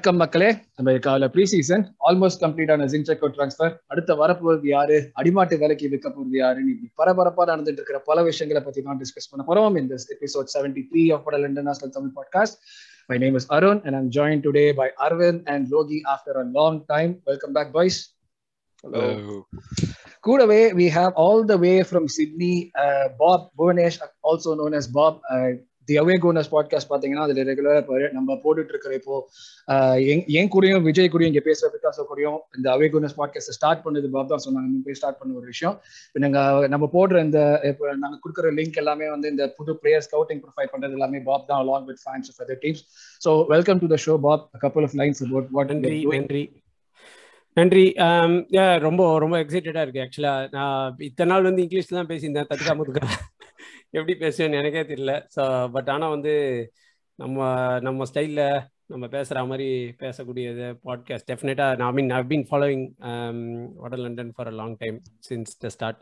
[0.00, 0.46] வணக்கம் மக்களே.
[0.76, 4.96] அமெரிக்காவில் ப்ரீ சீசன் ஆல்மோஸ்ட் கம்ப்ளீட் ஆன ஜின்செக்கோ ட்ரான்ஸ்ஃபர் அடுத்த வரப்போறது யாரு?
[5.20, 9.44] அடிமாட்டு வேலைக்கு விற்க போறது யாருன்னு இப்படி பரபரப்பா நடந்துட்டு இருக்கிற பல விஷயங்களை பத்தி தான் டிஸ்கஸ் பண்ண
[9.48, 12.56] போறோம் இந்த episode seventy three of படல் international Tamil podcast
[13.08, 16.80] my name is Arun and I'm join today by Aravind and Loki after a long
[16.86, 18.00] time welcome back boys
[20.20, 25.14] கூடவே we have all the way from Sydney uh, Bob Bhuvanesh also known as Bob
[25.34, 25.50] uh,
[25.88, 27.80] the away goals podcast பாத்தீங்கன்னா அதுல ரெகுலரா
[28.16, 29.14] நம்ம போட்டுட்டு இருக்கிற இப்போ
[30.38, 34.30] என் கூடயும் விஜய் கூடயும் இங்க பேசுற பிகாசோ கூடயும் இந்த அவே கோனஸ் பாட்காஸ்ட் ஸ்டார்ட் பண்ணது பாப்
[34.32, 34.82] தான் சொன்னாங்க.
[34.86, 35.76] போய் ஸ்டார்ட் பண்ண ஒரு விஷயம்.
[36.06, 36.40] இப்போ நாங்க
[36.74, 40.96] நம்ம போடுற இந்த இப்போ நாங்க கொடுக்குற லிங்க் எல்லாமே வந்து இந்த புது பிளேயர் ஸ்கவுட்டிங் ப்ரொஃபைல் பண்றது
[40.98, 42.82] எல்லாமே பாப் தான் along with fans of other teams
[43.22, 44.44] so welcome to the show Bob.
[44.64, 46.44] Couple of lines about what நன்றி
[47.56, 47.84] நன்றி.
[48.86, 53.06] ரொம்ப ரொம்ப எக்ஸைட்டடா இருக்கு ஆக்சுவலா நான் இத்தனை நாள் வந்து இங்கிலீஷ்ல தான் பேசியிருந்தேன் முதுக்கா
[53.90, 55.14] எப்படி பேசுவேன்னு எனக்கே தெரியல.
[55.36, 55.44] ஸோ
[55.76, 56.34] பட் ஆனால் வந்து
[57.18, 57.38] நம்ம
[57.80, 58.44] நம்ம ஸ்டைலில்
[58.86, 59.68] நம்ம பேசுகிற மாதிரி
[60.02, 62.86] பேசக்கூடியது பாட்காஸ்ட் டெஃபினட்டாக I mean I been following
[63.82, 66.00] வட London for a long time since the start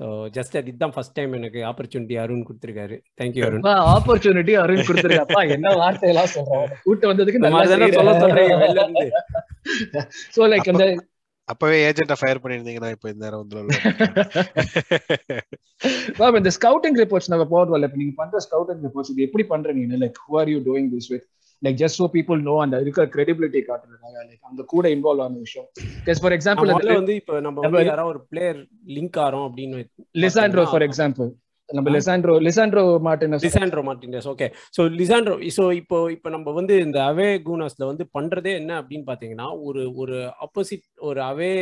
[0.00, 2.96] so just அது இதுதான் ஃபர்ஸ்ட் டைம் எனக்கு ஆப்பர்ச்சுனிட்டி அருண் கொடுத்துருக்காரு.
[3.20, 3.62] Thank you Arun.
[3.94, 7.40] Opportunity Arun கொடுத்துருக்காப்பா என்ன வார்த்தையெல்லாம் சொல்றேன் கூட்டு வந்ததுக்கு
[7.98, 9.06] சொல்ல சொல்றேன் வெளில இருந்து.
[10.36, 10.86] ஸோ லைக் அந்த
[11.48, 13.56] அப்பவே ஏஜென்ட்ட ஃபயர் பண்ணிருந்தீங்கன்னா இப்ப இந்த நேரம் வந்து
[16.20, 20.18] மேம் இந்த ஸ்கவுட்டிங் ரிப்போர்ட்ஸ் நம்ம போடுவோம்ல இப்ப நீங்க பண்ற ஸ்கவுட்டிங் ரிப்போர்ட்ஸ் இது எப்படி பண்றீங்க like
[20.24, 21.24] who are you doing this with
[21.62, 25.68] like just so people know அந்த இருக்கிற கிரெடிபிலிட்டி காட்டுறதுனால லைக் அந்த கூட இன்வால்வ் ஆன விஷயம்.
[26.06, 28.60] ஜஸ்ட் ஃபார் எக்ஸாம்பிள் வந்து இப்ப நம்ம யாராவது ஒரு பிளேயர்
[28.96, 29.84] லிங்க் ஆறோம் அப்படின்னு
[30.18, 31.30] லிசாண்ட்ரோ ஃபார் எக்ஸாம்பிள்
[31.68, 33.42] நம்ம Lisandro Lisandro Martinez.
[33.46, 34.46] Lisandro Martinez okay.
[34.76, 39.48] So Lisandro so இப்போ இப்போ நம்ம வந்து இந்த அவே கூனஸ்ல வந்து பண்றதே என்ன அப்படின்னு பாத்தீங்கன்னா
[39.62, 41.52] ஒரு ஒரு ஆப்போசிட் ஒரு அவே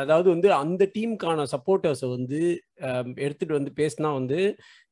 [0.00, 2.40] அதாவது வந்து அந்த டீமுக்கான சப்போர்ட்டர்ஸை வந்து
[3.16, 4.38] எடுத்துட்டு வந்து பேசினா வந்து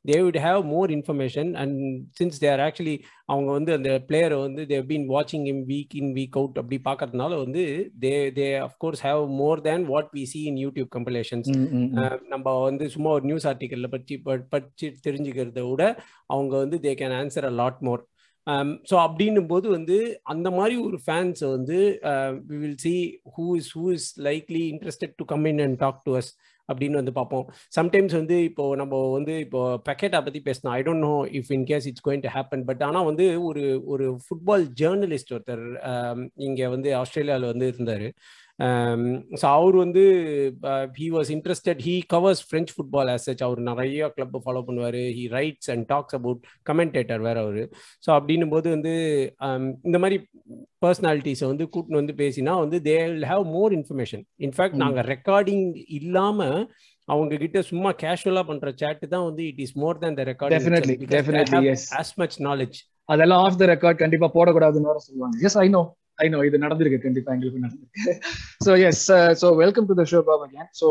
[0.05, 1.79] they would have more information and
[2.19, 2.95] since they're actually
[3.27, 7.39] அவங்க வந்து அந்த பிளேயரை வந்து தேவ் பீன் வாட்சிங் him week in week out அப்படி பார்க்கறதுனால
[7.39, 7.63] வந்து
[8.05, 11.51] they they of course have more than what we see in YouTube compilations
[12.29, 14.17] நம்ம வந்து சும்மா ஒரு நியூஸ் ஆர்டிக்கல்ல பற்றி
[14.51, 15.83] படிச்சு தெரிஞ்சுக்கிறத விட
[16.27, 18.05] அவங்க வந்து they can answer a lot more
[18.91, 21.79] so அப்படின்னும் போது வந்து அந்த மாதிரி ஒரு ஃபேன்ஸ் வந்து
[22.51, 22.95] we will see
[23.37, 26.31] who is who is likely interested to come in and talk to us
[26.71, 27.45] அப்படின்னு வந்து பார்ப்போம்.
[27.79, 31.87] சம்டைம்ஸ் வந்து இப்போ நம்ம வந்து இப்போ பெக்கெட்டை பற்றி பேசணும் I don't know if in case
[31.91, 33.65] it's going to happen but ஆனால் வந்து ஒரு
[33.95, 35.65] ஒரு ஃபுட்பால் ஜேர்னலிஸ்ட் ஒருத்தர்
[36.49, 38.09] இங்கே வந்து ஆஸ்திரேலியாவில் வந்து இருந்தார்.
[39.41, 40.03] ஸோ அவர் வந்து
[41.01, 44.99] he was interested he covers French football as such அவர் நிறைய கிளப் ஃபாலோ பண்ணுவார்.
[45.19, 47.63] He writes and talks about commentator வேற அவர்.
[48.05, 48.95] ஸோ அப்படின்னும் போது வந்து
[49.89, 50.19] இந்த மாதிரி
[50.85, 55.65] பர்சனாலிட்டிஸை வந்து கூட்டின்னு வந்து பேசினா வந்து they will have more information in fact நாங்கள் ரெக்கார்டிங்
[55.99, 56.59] இல்லாமல்
[57.09, 60.97] அவங்க கிட்ட சும்மா கேஷுவலா பண்ற சாட் தான் வந்து it is more than the record definitely
[61.15, 62.79] definitely yes as much knowledge.
[63.13, 65.37] அதெல்லாம் ஆஃப் த ரெக்கார்ட் கண்டிப்பா போடக்கூடாதுன்னு வர சொல்லுவாங்க.
[65.49, 65.83] Yes I know
[66.19, 66.99] I know இது நடந்திருக்கு.
[67.07, 68.15] கண்டிப்பா எங்களுக்கு நடந்திருக்கு.
[68.67, 69.05] So yes
[69.43, 70.87] so welcome to the show pop again so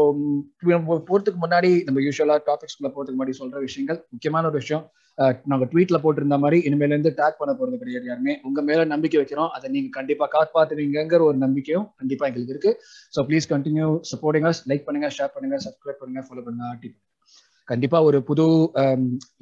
[1.10, 4.86] போறதுக்கு முன்னாடி நம்ம யூஸ்வலா டாபிக்ஸ்குள்ள போறதுக்கு முன்னாடி சொல்ற விஷயங்கள் முக்கியமான ஒரு விஷயம்.
[5.18, 8.34] Uh, நாங்க ட்வீட்ல போட்டிருந்த மாதிரி இனிமேல இருந்து டேக் பண்ண போறது கிடையாது யாருமே.
[8.48, 9.50] உங்க மேல நம்பிக்கை வைக்கிறோம்.
[9.56, 12.72] அதை நீங்க கண்டிப்பா காப்பாத்துவீங்கிற ஒரு நம்பிக்கையும் கண்டிப்பா எங்களுக்கு இருக்கு.
[13.14, 16.92] So please continue supporting us like பண்ணுங்க ஷேர் பண்ணுங்க சப்ஸ்கிரைப் பண்ணுங்க ஃபாலோ பண்ணுங்க ஆட்டி
[17.68, 18.46] கண்டிப்பா ஒரு புது
[18.82, 19.02] um,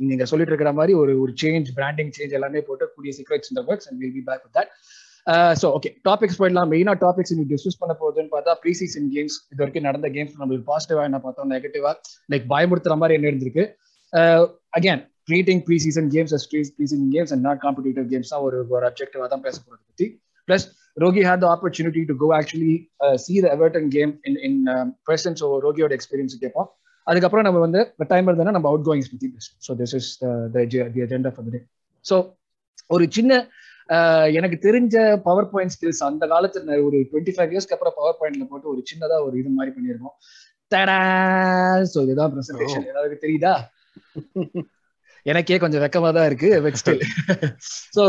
[0.10, 3.90] நீங்க சொல்லிட்டு இருக்கிற மாதிரி ஒரு ஒரு சேஞ்ச் பிராண்டிங் சேஞ்ச் எல்லாமே போட்டு கூடிய சீக்ரெட்ஸ் இந்த works
[3.90, 4.72] and will be back with that
[5.62, 6.70] so okay topics போயிடலாம்.
[6.74, 10.68] மெயினாக டாபிக்ஸ் இன்னைக்கு டிஸ்கஸ் பண்ண போகுதுன்னு பார்த்தா ப்ரீ சீசன் கேம்ஸ் இது வரைக்கும் நடந்த கேம்ஸ் நம்மளுக்கு
[10.72, 11.50] பாசிட்டிவாக என்ன பார்த்தோம்?
[11.54, 11.96] நெகட்டிவாக
[12.34, 13.64] லைக் பயமுறுத்துற மாதிரி என்ன இருந்திருக்கு?
[14.78, 18.60] Again treating pre season games as pre season games and not competitive games தான் ஒரு
[18.76, 20.08] ஒரு அப்ஜெக்டிவாக தான் பேச போகிறது பத்தி.
[20.48, 20.66] Plus
[21.04, 22.74] Rocky had the opportunity to go actually
[23.26, 24.60] see the Everton game in in
[25.10, 26.70] person so ரோகியோட experience கேட்போம்.
[27.08, 27.82] அதுக்கப்புறம் நம்ம வந்து
[28.12, 30.10] டைம் இருந்ததுன்னா நம்ம அவுட் கோயிங்ஸ் பற்றி பேசுவோம் so this is
[30.54, 31.62] the agenda for day
[32.06, 32.16] so
[32.96, 33.34] ஒரு சின்ன
[34.30, 38.72] எனக்கு தெரிஞ்ச பவர் பாயிண்ட் ஸ்கில்ஸ் அந்த காலத்துல ஒரு டுவெண்ட்டி ஃபைவ் இயர்ஸ்க்கு அப்புறம் பவர் பாயிண்ட்ல போட்டு
[38.74, 40.00] ஒரு சின்னதா ஒரு இது மாதிரி
[40.72, 41.00] தடா
[41.92, 43.54] ஸோ இதுதான் ப்ரெசன்டேஷன் ஏதாவது தெரியுதா?
[45.26, 47.04] எனக்கே கொஞ்சம் வெக்கமா தான் இருக்கு வெக்ஸ்டில்
[47.96, 48.04] ஸோ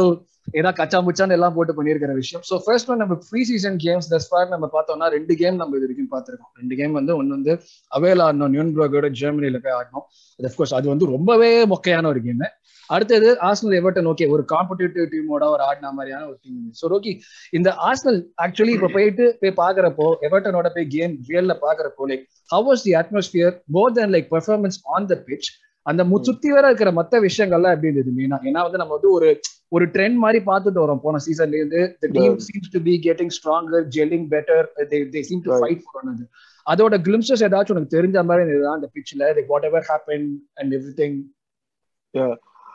[0.54, 2.42] ஏதாவது கச்சா முச்சான்னு எல்லாம் போட்டு பண்ணியிருக்கிற விஷயம்.
[2.50, 5.86] ஸோ ஃபர்ஸ்ட் ஒன் நம்ம pre season games thus far நம்ம பார்த்தோம்னா ரெண்டு கேம் நம்ம இது
[5.86, 6.52] வரைக்கும் பார்த்துருக்கோம்.
[6.54, 7.52] ரெண்டு கேம் வந்து ஒன்று வந்து
[7.92, 10.06] அவேல் ஆடணும் நியூன்பர்கோட ஜெர்மனியில போய் ஆடணும்
[10.40, 12.44] அது அஃப்கோர்ஸ் அது வந்து ரொம்பவே மொக்கையான ஒரு கேம்
[12.90, 17.12] அடுத்தது ஆஸ்னல் எவர்டன் ஓகே ஒரு காம்படிட்டிவ் டீமோட ஒரு ஆடின மாதிரியான ஒரு டீம் ஸோ ஓகே
[17.52, 22.84] இந்த ஆஸ்னல் ஆக்சுவலி இப்போ போயிட்டு போய் பாக்குறப்போ எவர்டனோட போய் கேம் ரியல்ல பாக்குறப்போ like how was
[22.86, 25.50] the atmosphere more than like performance on the pitch
[25.86, 29.28] அந்த சுத்தி வர இருக்கிற மத்த விஷயங்கள்லாம் எப்படி இருந்தது மெயினா ஏன்னா வந்து நம்ம வந்து ஒரு
[29.72, 31.00] ஒரு ட்ரெண்ட் மாதிரி பார்த்துட்டு வரோம்.
[31.04, 35.42] போன சீசன்ல இருந்து the team seems to be getting stronger gelling better they they seem
[35.44, 36.20] to fight for one
[36.66, 41.16] அதோட கிளிம்சஸ் ஏதாச்சும் உனக்கு தெரிஞ்ச மாதிரி இருந்தது அந்த பிட்ச்ல like whatever happen and everything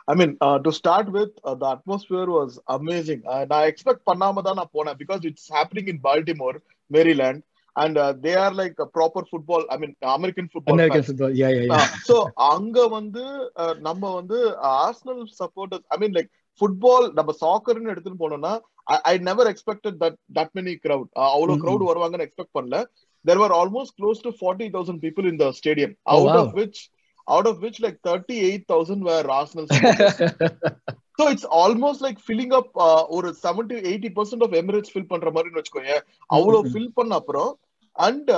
[0.08, 0.34] I mean
[0.64, 5.48] to start with the atmosphere was amazing நான் expect பண்ணாம தான் நான் போனேன் because it's
[5.56, 6.58] happening in Baltimore
[6.90, 7.42] Maryland
[7.76, 10.80] and they are like proper football I mean American football
[12.08, 12.16] so
[12.52, 13.24] அங்க வந்து
[13.62, 14.38] uh, நம்ம வந்து
[14.78, 18.52] Arsenal supporters I mean like football நம்ம சாக்கர்னு எடுத்துட்டு போனோம்னா
[19.04, 21.60] I never expected that that many crowd அவ்வளவு.
[21.64, 22.78] Crowd வருவாங்கன்னு எக்ஸ்பெக்ட் பண்ணல.
[23.24, 26.36] There were almost close to forty thousand people in the stadium out.
[26.40, 26.80] Of which
[27.28, 29.68] out of which like thirty eight thousand were Arsenal
[31.18, 32.72] so it's almost like filling up
[33.16, 35.94] ஒரு seventy eighty percent of Emirates fill பண்ற மாதிரின்னு வச்சுக்கோங்க
[36.30, 36.70] அவ்வளவு Mhm.
[36.72, 37.50] Fill பண்ண அப்புறம்
[37.96, 38.30] and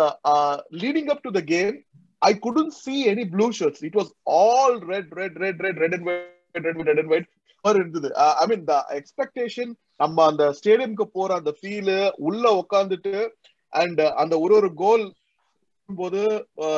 [0.83, 1.77] leading up to the game
[2.23, 4.11] I couldn't see any blue shirts it was
[4.41, 7.29] all red red red red red and white red red and white
[7.65, 9.71] மாதிரி இருந்தது I mean the expectation
[10.01, 11.93] நம்ம அந்த ஸ்டேடியம்க்கு போற அந்த feel
[12.29, 13.15] உள்ள உட்காந்துட்டு
[13.73, 15.05] and அந்த ஒரு ஒரு கோல்
[15.89, 16.21] போது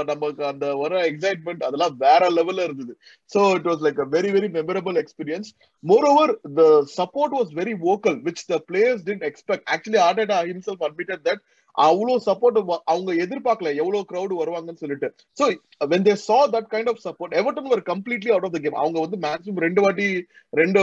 [0.09, 2.93] நமக்கு அந்த வர எக்ஸைட்மெண்ட் அதெல்லாம் வேற லெவல்ல இருந்தது.
[3.31, 5.51] So it was like a very very memorable experience
[5.85, 6.65] more over the
[6.97, 11.43] support was very vocal which the players tend expect actually Arteta himself admitted that
[11.79, 12.59] அவ்வளவு சப்போர்ட்
[12.93, 15.09] அவங்க எதிர்பார்க்கல எவ்வளவு கிரௌட் வருவாங்கன்னு சொல்லிட்டு.
[15.37, 15.45] So
[15.91, 18.99] when they saw that kind of support Everton were completely out of the game அவங்க
[19.05, 20.07] வந்து maximum ரெண்டு வாட்டி
[20.53, 20.81] ரெண்டு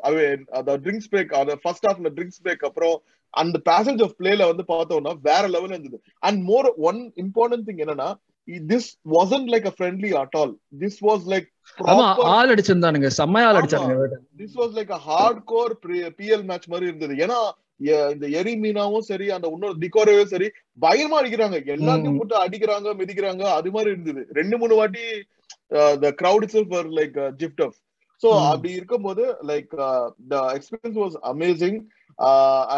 [0.51, 5.19] அந்த ட்ரிங்க்ஸ் பிரேக் அந்த ஃபர்ஸ்ட் ஹாஃப்ல ட்ரிங்க்ஸ் பிரேக் அப்புறம் அந்த பேசேஜ் ஆஃப் பிளேல வந்து பார்த்தோம்னா
[5.23, 6.03] வேற லெவல் இருந்தது.
[6.19, 8.15] And more one important thing என்னன்னா
[8.47, 11.47] this wasn't like a friendly at all this was like
[12.17, 13.07] ஆள் அடிச்சிருந்தானுங்க.
[13.07, 14.17] செம்மையா ஆள் அடிச்சானுங்க.
[14.37, 17.15] This was like a hard core PL match மாதிரி இருந்தது.
[17.15, 17.51] ஏன்னா
[18.13, 20.49] இந்த எரி மீனாவும் சரி அந்த இன்னொரு டிகோரவும் சரி
[20.79, 21.59] பயமா அடிக்கிறாங்க.
[21.77, 22.19] எல்லாத்தையும்.
[22.19, 23.45] போட்டு அடிக்கிறாங்க மிதிக்கிறாங்க.
[23.59, 24.27] அது மாதிரி இருந்தது.
[24.33, 25.05] ரெண்டு மூணு வாட்டி
[26.05, 26.59] the crowd it's
[26.99, 27.17] like
[27.67, 27.79] off
[28.23, 28.47] so ம்.
[28.51, 29.71] அப்படி இருக்கும்போது like
[30.29, 31.79] the experience was amazing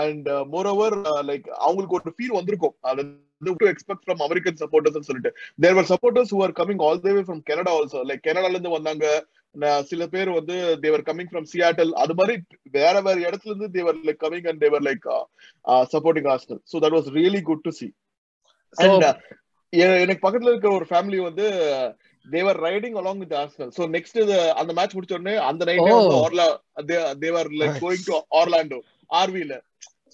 [0.01, 0.97] and more over
[1.31, 2.75] like அவங்களுக்கு ஒரு ஃபீல் வந்திருக்கும்.
[2.81, 3.03] அது
[3.41, 5.33] to expect from American supporters சொல்லிட்டு.
[5.61, 9.07] There were supporters who are coming all way from Canada also like கனடால இருந்து வந்தாங்க.
[9.89, 12.35] சில பேர் வந்து தேவர் கமிங் ஃப்ரம் சியாட்டல் அது மாதிரி
[12.75, 15.07] வேற வேற இடத்துல இருந்து they're like coming and they're like
[15.95, 17.89] supporting Arsenal so that was really good to see
[20.05, 21.47] எனக்கு பக்கத்துல இருக்கிற ஒரு ஃபேமிலி வந்து
[22.27, 24.19] they're riding along with Arsenal so next
[24.61, 26.01] அந்த மேட்ச் முடிச்ச உடனே அந்த Oh.
[26.23, 26.47] ஆர்லா
[27.23, 29.55] they're like going to Orlando ஆர்வில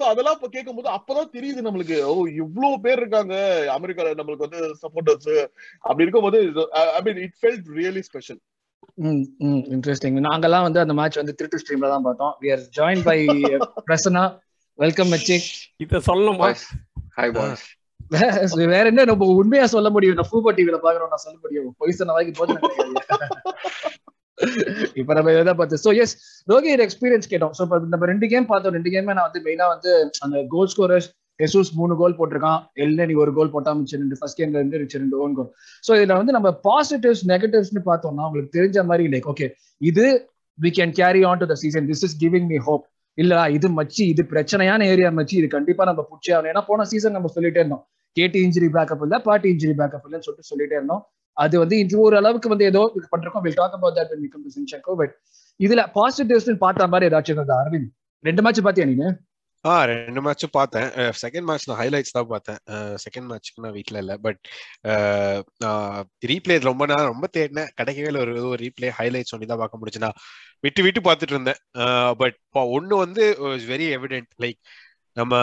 [0.00, 3.34] so அதெல்லாம் இப்ப கேட்கும் போது அப்பதான் தெரியுது நம்மளுக்கு ஓ இவ்வளவு பேர் இருக்காங்க.
[3.76, 5.30] அமெரிக்கால நம்மளுக்கு வந்து சப்போர்ட்டர்ஸ்
[5.84, 6.40] அப்படி இருக்கும்போது
[6.90, 8.40] I mean it felt really special
[9.74, 12.32] interesting நாங்கெல்லாம் வந்து அந்த மேட்ச் வந்து திருட்டு ஸ்ட்ரீம்ல தான் பார்த்தோம்.
[12.42, 13.18] We are join by
[13.88, 14.22] Prasanna
[14.78, 15.36] welcome மச்சி
[15.84, 16.46] இத சொல்லணுமா?
[16.46, 16.66] பாய்ஸ்
[17.18, 17.66] ஹாய் பாய்ஸ்
[18.74, 20.16] வேற என்ன நம்ம உண்மையா சொல்ல முடியும்.
[20.18, 21.68] நான் ஃபூபா டிவில பாக்குறோம் நான் சொல்ல முடியும்.
[21.80, 22.54] பொய் சொன்ன வாய்க்கு போது
[25.00, 26.14] இப்ப நம்ம இதை பார்த்து சோ எஸ்
[26.50, 27.54] ரோகியர் எக்ஸ்பீரியன்ஸ் கேட்டோம்.
[27.58, 27.62] சோ
[27.94, 28.74] நம்ம ரெண்டு கேம் பார்த்தோம்.
[28.76, 29.90] ரெண்டு கேமே நான் வந்து மெயினா வந்து
[30.24, 31.08] அந்த கோல் ஸ்கோரர்ஸ்
[31.40, 32.60] எசூஸ் மூணு கோல் போட்டிருக்கான்.
[32.84, 35.50] எல்னி ஒரு கோல் போட்டா மிச்சம் ரெண்டு ஃபர்ஸ்ட் கேம்ல இருந்து மிச்சம் ரெண்டு ஓன் கோல்
[35.84, 39.48] ஸோ இதுல வந்து நம்ம பாசிட்டிவ்ஸ் நெகட்டிவ்ஸ்னு பார்த்தோம்னா உங்களுக்கு தெரிஞ்ச மாதிரி லைக் ஓகே
[39.80, 40.06] இது
[40.58, 42.84] we can carry on to the season this is giving me hope
[43.18, 47.16] இல்ல இது மச்சி இது பிரச்சனையான ஏரியா மச்சி இது கண்டிப்பா நம்ம புடிச்சே ஆகணும் ஏன்னா போன சீசன்
[47.16, 47.84] நம்ம சொல்லிட்டே இருந்தோம்.
[48.16, 51.02] கேட்டி இன்ஜுரி பேக்கப் இல்ல பாட்டி இன்ஜுரி பேக்கப் இல்லைன்னு சொல்லிட்டு சொல்லிட்டே இருந்தோம்.
[51.36, 53.42] அது வந்து இது ஒரு அளவுக்கு வந்து ஏதோ இது பண்றோம்.
[53.44, 55.12] Will talk about that when we come to Zinchenko but
[55.60, 57.90] இதுல பாசிட்டிவ்ஸ் பார்த்த மாதிரி ஏதாச்சும் இருந்தா அரவிந்த்?
[58.24, 59.04] ரெண்டு மேட்ச் பாத்தியா நீங்க
[59.70, 60.88] ஆ ரெண்டு மேட்சும் பார்த்தேன்.
[61.22, 62.58] செகண்ட் மேட்ச் நான் ஹைலைட்ஸ் தான் பார்த்தேன்.
[63.04, 64.16] செகண்ட் மேட்ச்க்கு நான் வீட்டில் இல்லை.
[64.26, 64.40] பட்
[66.30, 67.70] ரீப்ளே ரொம்ப நேரம் ரொம்ப தேடினேன்.
[67.80, 68.20] கிடைக்கவே இல்லை.
[68.24, 70.10] ஒரு ஒரு ரீப்ளே ஹைலைட்ஸ் ஒண்ணி தான் பார்க்க முடிச்சுன்னா
[70.60, 71.60] விட்டு விட்டு பார்த்துட்டு இருந்தேன்.
[72.22, 72.38] பட்
[72.76, 73.24] ஒன்று வந்து
[73.72, 74.60] வெரி எவிடென்ட் லைக்
[75.20, 75.34] நம்ம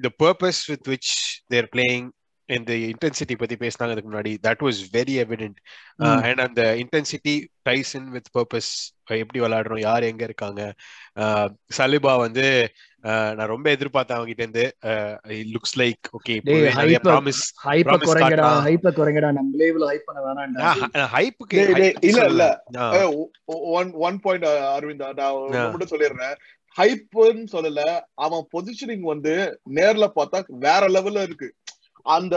[0.00, 1.12] the purpose with which
[1.52, 2.08] they're playing
[2.52, 5.58] இந்த இன்டென்சிட்டி பத்தி பேசினாங்க அதுக்கு முன்னாடி that was very evident
[6.22, 8.70] and அந்த intensity ties in with purpose
[9.16, 10.62] எப்படி விளையாடுறோம் யார் எங்க இருக்காங்க?
[11.78, 12.44] சலிபா வந்து
[13.36, 14.64] நான் ரொம்ப எதிர்பார்த்தேன் அவங்க கிட்ட இருந்து
[15.52, 16.34] லுக்ஸ் லைக் ஓகே
[17.06, 20.72] ப்ராமிஸ் ஹைப்ப குறைங்கடா ஹைப்ப குறைங்கடா நம்மளே இவ்வளவு ஹைப் பண்ண வேணாம்டா.
[21.14, 21.60] ஹைப்புக்கு
[22.02, 22.44] இல்ல இல்ல.
[23.76, 26.36] ஒன் ஒன் பாயிண்ட் அரவிந்த் நான் மட்டும் சொல்லிடுறேன்.
[26.76, 27.80] ஹைப்னு சொல்லல
[28.18, 29.32] அவன் பொசிஷனிங் வந்து
[29.74, 31.48] நேர்ல பார்த்தா வேற லெவல்ல இருக்கு.
[32.06, 32.36] அந்த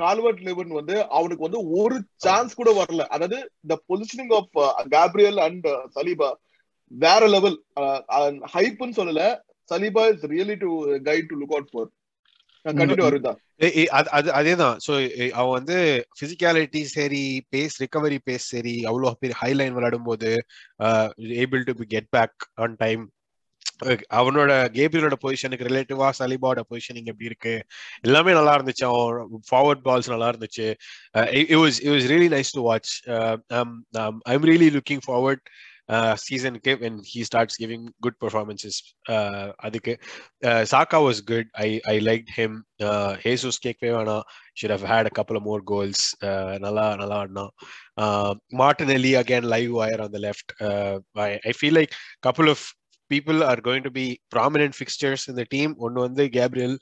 [0.00, 3.06] கால்வர்ட் லெவன் வந்து அவனுக்கு வந்து ஒரு சான்ஸ் கூட வரல.
[3.14, 4.52] அதாவது இந்த positioning of
[4.96, 6.30] Gabriel and Saliba
[6.92, 7.58] வேற லெவல்
[8.54, 9.24] ஹைப்னு சொல்லல.
[9.70, 10.70] Saliba is really the
[11.08, 11.90] guy to look out for
[14.38, 14.76] அதேதான்.
[14.86, 14.92] சோ
[15.38, 15.76] அவன் வந்து
[16.20, 20.30] பிசிக்காலிட்டி சரி பேஸ் ரிகவரி பேஸ் சரி அவ்வளவு பெரிய ஹை லைன் விளையாடும் போது
[21.42, 23.02] able to get back on time
[24.18, 27.54] அவனோட கேபியலோட பொசிஷனுக்கு ரிலேட்டிவா சலிபாவோட பொசிஷனிங் எப்படி இருக்கு
[28.08, 30.68] எல்லாமே நல்லா இருந்துச்சு அவன் ஃபார்வர்ட் பால்ஸ் நல்லா இருந்துச்சு
[31.40, 32.92] it was it was really nice to watch
[34.34, 35.44] I'm really looking forward
[36.24, 38.74] சீசனுக்கு when he starts giving good performances
[39.14, 39.92] uh, அதுக்கு
[40.48, 42.52] uh, Saka was good I I liked him
[42.88, 44.24] uh, Jesus கேட்கவே வேணாம்
[44.58, 47.52] should have had a couple of more goals uh, நல்லா நல்லா ஆடினான்
[48.04, 50.94] uh, Martinelli again live wire on the left uh,
[51.28, 51.92] I, I feel like
[52.28, 52.62] couple of
[53.10, 56.74] people are going to be prominent fixtures in the team ஒன்னு வந்து Gabriel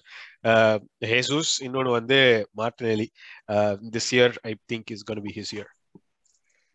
[0.45, 2.19] uh, Jesus இன்னொன்னு வந்து
[2.55, 3.09] Martinelli
[3.49, 5.69] uh, this year I think is going to be his year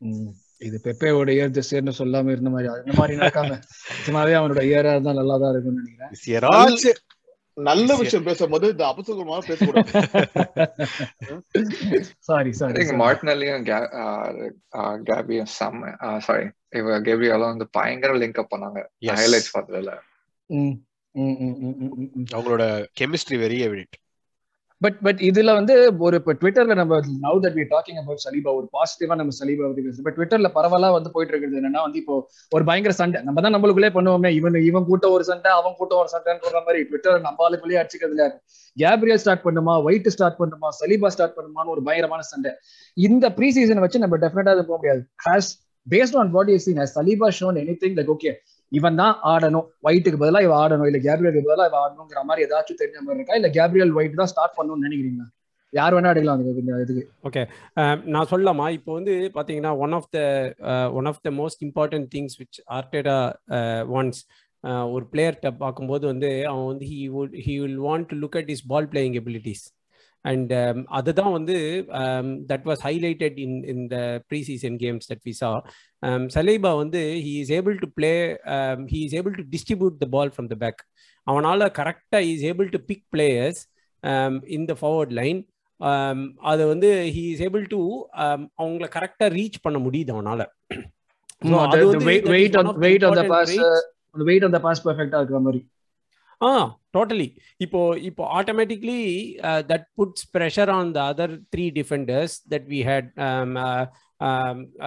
[0.02, 0.32] ம்.
[0.62, 3.58] இது பெப்பேவோட year this இயர்னு சொல்லாம இருந்த மாதிரி அந்த மாதிரி நடக்காம
[4.06, 6.92] சும்மாவே அவனோட இயரா இருந்தா நல்லா தான் இருக்கும்னு நினைக்கிறேன் this year ஆச்சு
[7.56, 9.92] நல்ல விஷயம் பேசும்போது இந்த அபசகுரமா பேசக்கூடாது.
[12.20, 17.02] Sorry I sorry think Martinelli and Ga- uh, uh, Gabby and some uh, sorry இவ
[17.02, 18.84] Gabriel வந்து பயங்கர லிங்க் அப் பண்ணாங்க.
[19.06, 19.98] ஹைலைட்ஸ் பார்த்ததுல.
[22.32, 24.05] அவங்களோட chemistry very evident
[24.84, 25.74] but but இதுல வந்து
[26.06, 29.84] ஒரு இப்போ ட்விட்டர்ல நம்ம now that we talking about Saliba ஒரு பாசிட்டிவா நம்ம சலீபா பத்தி
[29.86, 30.06] பேசுறோம்.
[30.08, 32.16] பட் ட்விட்டர்ல பரவலா வந்து போயிட்டு இருக்கிறது என்னன்னா வந்து இப்போ
[32.56, 33.20] ஒரு பயங்கர சண்டை.
[33.28, 34.32] நம்ம தான் நம்மளுக்குள்ளே பண்ணுவோமே.
[34.40, 38.26] இவன் இவன் கூட்டம் ஒரு சண்டை அவன் கூட்டம் ஒரு சண்டைன்னு சொல்ற மாதிரி ட்விட்டர் நம்ம ஆளுக்குள்ளேயே அடிச்சுக்கிறதுல
[38.78, 39.76] கேப்ரியல் ஸ்டார்ட் பண்ணுமா?
[39.88, 40.70] ஒயிட் ஸ்டார்ட் பண்ணுமா?
[40.82, 42.54] சலீபா ஸ்டார்ட் பண்ணுமான்னு ஒரு பயங்கரமான சண்டை.
[43.08, 45.04] இந்த ப்ரீ சீசனை வச்சு நம்ம டெஃபினட்டா போக முடியாது.
[45.28, 45.52] Has
[45.88, 48.32] based on what you seen Saliba shown anything like okay
[48.80, 49.68] இவன் தான் ஆடணும்.
[49.88, 50.88] ஒயிட்டுக்கு பதிலா இவன் ஆடணும்.
[50.92, 53.40] இல்ல கேப்ரியலுக்கு பதிலா இவன் ஆடணுங்கிற மாதிரி ஏதாச்சும் தெரிஞ்ச மாதிரி இருக்கா?
[53.42, 55.28] இல்ல கேப்ரியல் ஒயிட் தான் ஸ்டார்ட் பண்ணணும்னு நினைக்கிறீங்களா?
[55.74, 57.42] யார் வேணா அடிக்கலாம் அந்த இந்த ஓகே
[57.82, 58.66] um, நான் சொல்லலாமா?
[58.78, 60.20] இப்போ வந்து பாத்தீங்கன்னா one of the
[61.00, 63.18] one of the most important things which Arteta
[64.00, 64.22] wants
[64.94, 68.64] ஒரு பிளேயர்கிட்ட பார்க்கும்போது வந்து அவன் வந்து he would he will want to look at his
[68.72, 69.66] ball playing abilities
[70.32, 70.54] and
[71.00, 71.56] அதுதான் வந்து
[72.52, 73.98] that was highlighted in in the
[74.30, 75.50] pre season games that we saw
[76.36, 78.14] Saliba வந்து he is able to play
[78.94, 80.82] he is able to distribute the ball from the back
[81.28, 83.62] அவனால் கரெக்டாக is able to pick players
[84.58, 85.42] in the forward line
[86.52, 87.80] அதை வந்து he is able to
[88.62, 90.42] அவங்கள கரெக்டாக reach பண்ண முடியுது அவனால.
[92.84, 93.56] Weight on the pass
[94.30, 95.62] weight on the pass பெர்ஃபெக்ட்டா இருக்கிற மாதிரி.
[96.42, 96.52] ஆ
[96.96, 97.28] டோட்டலி
[97.58, 99.00] இப்போ இப்போ automatically
[99.72, 103.10] that puts pressure on the other three defenders that we had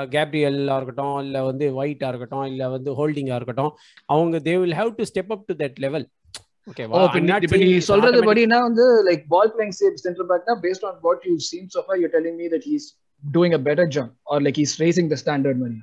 [0.09, 3.73] Gabriella இருக்கட்டும் இல்லை வந்து ஒயிட்டா இருக்கட்டும் இல்லை வந்து ஹோல்டிங்கா இருக்கட்டும்
[4.09, 6.07] அவங்க they will have to step up to that level
[7.59, 11.69] நீ சொல்றது படினா வந்து லைக் பால் பிளேயிங் சேவ் centre பேக்னா based on what you seen
[11.77, 12.89] so far you telling me that he is
[13.23, 15.79] doing a better jump or like raising the standard மாதிரி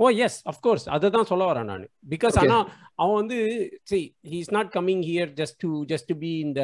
[0.00, 1.84] oh yes of course அதை தான் சொல்ல வரேன் நான்.
[2.14, 2.64] பிகாஸ் ஆனால்
[3.02, 3.38] அவன் வந்து
[3.90, 3.98] see
[4.30, 6.60] he is not coming here just to just be இந்த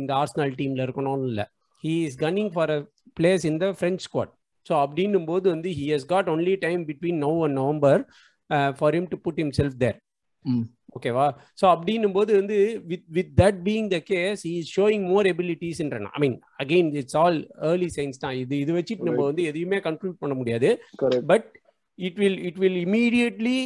[0.00, 1.46] இந்த ஆர்ஸ்னல் டீம்ல இருக்கணும்னு இல்லை.
[1.84, 2.80] He is gunning for a
[3.20, 4.32] place in the French squad
[4.66, 8.00] so அப்படின்னும் போது வந்து he has got only time between now and November
[8.80, 9.98] for him to put himself there
[10.96, 11.24] ஓகேவா
[11.60, 12.56] so அப்படின்னும் போது வந்து
[12.90, 17.16] with with that being the case he is showing more எபிலிட்டிஸ்ன்றன I mean again it's
[17.22, 17.38] all
[17.70, 18.34] early signs தான்.
[18.42, 20.70] இது இது வச்சுட்டு நம்ம வந்து எதையுமே கன்க்ளூட் பண்ண முடியாது.
[21.32, 21.48] But
[21.98, 23.58] it will it will immediately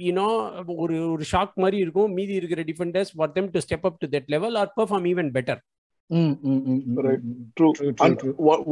[0.00, 0.28] you know
[0.76, 2.12] ஒரு ஒரு ஷாக் மாதிரி இருக்கும்.
[2.14, 5.60] மீதி இருக்கிற defenders for them to step up to that level or perform even better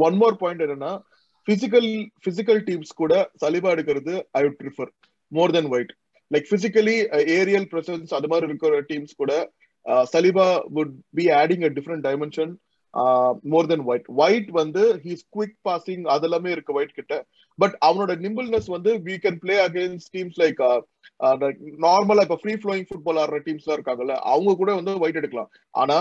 [0.05, 0.91] one more point என்னன்னா
[1.47, 1.89] பிசிக்கல்
[2.25, 3.13] பிசிக்கல் டீம்ஸ் கூட
[3.43, 4.91] சலிபா எடுக்கிறது I would prefer
[5.31, 5.93] more than White
[6.31, 6.95] like physically
[7.37, 9.31] aerial presence அது மாதிரி இருக்கிற டீம்ஸ் கூட
[10.13, 12.51] Saliba would be adding a different dimension
[13.51, 17.15] more than White White வந்து he's quick passing அதெல்லாமே இருக்கு ஒயிட் கிட்ட.
[17.59, 20.61] பட் அவனோட நிம்பிள்னஸ் வந்து we can play against teams like
[21.85, 25.51] நார்மலா இப்ப ஃப்ரீ ஃப்ளோயிங் ஃபுட்பால் ஆடுற டீம்ஸ் எல்லாம் இருக்காங்கல்ல அவங்க கூட வந்து ஒயிட் எடுக்கலாம்.
[25.73, 25.97] ஆனா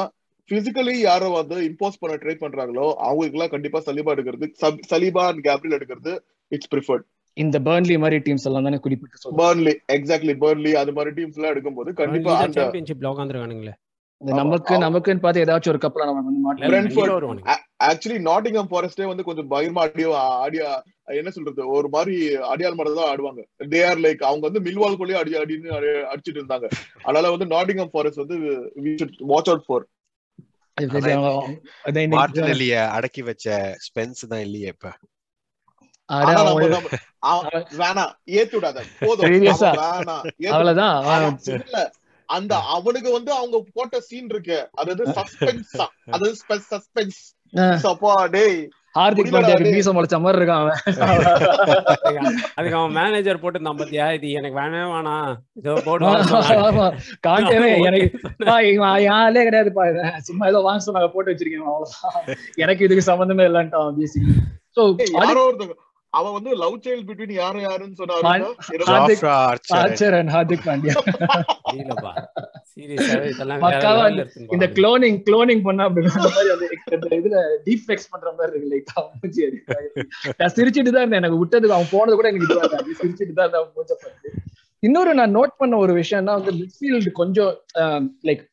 [0.51, 4.47] பிசிக்கலி யாரோ வந்து இம்போஸ் பண்ண ட்ரை பண்றாங்களோ அவங்களுக்கு எல்லாம் கண்டிப்பா சலீபா எடுக்கிறது
[4.93, 6.13] சலீபா அண்ட் கேப்ரியல் எடுக்கிறது
[6.53, 11.37] இட்ஸ் ப்ரிஃபர்ட் இந்த பர்ன்லி மாதிரி டீம்ஸ் எல்லாம் தானே குறிப்பிட்டு பர்ன்லி எக்ஸாக்ட்லி பர்ன்லி அது மாதிரி டீம்ஸ்
[11.39, 13.75] எல்லாம் எடுக்கும்போது கண்டிப்பா சாம்பியன்ஷிப்ல உட்காந்துருக்கானுங்களே
[14.21, 17.11] நமக்கு நமக்குன்னு பார்த்து ஏதாச்சும் ஒரு கப்பல நம்ம வந்து
[17.85, 20.69] ஆக்சுவலி நாட்டிங்ஹாம் ஃபாரஸ்டே வந்து கொஞ்சம் பயமா ஆடியோ ஆடியா
[21.13, 22.15] என்ன சொல்றது ஒரு மாதிரி
[22.47, 23.43] அடியால் மட்டும் தான் ஆடுவாங்க.
[23.65, 25.71] தே ஆர் லைக் அவங்க வந்து மில்வால்குள்ளேயே அடி அடின்னு
[26.13, 26.67] அடிச்சிட்டு இருந்தாங்க.
[27.03, 28.39] அதனால வந்து நாட்டிங்ஹாம் ஃபாரஸ்ட் வந்து
[29.27, 29.87] வாட்ச் அவுட் ஃபார்
[32.93, 33.47] அடக்கி வச்ச
[33.87, 34.91] ஸ்பென்ஸ் தான் இல்லையே இப்ப.
[37.79, 38.79] வேணாம் ஏத்து விடாத.
[39.01, 39.27] போதும்.
[40.51, 40.95] அவ்வளவுதான்
[42.29, 44.59] அந்த அவனுக்கு வந்து அவங்க போட்ட சீன் இருக்கு.
[44.81, 45.73] அதாவது சஸ்பென்ஸ்
[46.15, 46.35] அதாவது
[46.73, 47.21] சஸ்பென்ஸ்
[47.93, 48.59] அப்பா டேய்
[48.97, 50.69] ஹார்திக் பாண்டியாக்கு மீச முளைச்ச மாதிரி இருக்கான்
[52.57, 55.29] அதுக்கு அவன் மேனேஜர் போட்டு நான் பத்தியா இது எனக்கு வேணவே வேணாம்.
[55.87, 56.07] போட்டு
[57.27, 58.07] காண்டேவே எனக்கு
[59.09, 59.85] யாரே கிடையாதுப்பா
[60.29, 62.25] சும்மா ஏதோ வாங்க சொன்னாங்க போட்டு வச்சிருக்கேன் அவ்வளவுதான்.
[62.65, 64.37] எனக்கு இதுக்கு சம்பந்தமே இல்லன்ட்டான் பேசிக்கலி
[64.79, 64.83] சோ
[66.17, 68.23] அவன் வந்து லவ் சைல்ட் பிட்வீன் யாரு யாருன்னு சொன்னாரு?
[74.55, 78.71] இந்த க்ளோனிங் க்ளோனிங் பண்ணா அப்படின்ற இதுல டீஃபெக்ஸ் பண்ற மாதிரி இருக்கு.
[78.75, 78.91] லைக்
[80.41, 81.21] நான் சிரிச்சிட்டு தான் இருந்தேன்.
[81.23, 82.65] எனக்கு விட்டதுக்கு அவன் போனது கூட எனக்கு இதுவா
[83.01, 83.93] சிரிச்சிட்டு தான் இருந்தேன் அவன் மூஞ்ச
[84.83, 87.53] இன்னொரு நான் நோட் பண்ண ஒரு விஷயம்னா வந்து மிட்ஃபீல்டு கொஞ்சம்
[88.29, 88.45] லைக்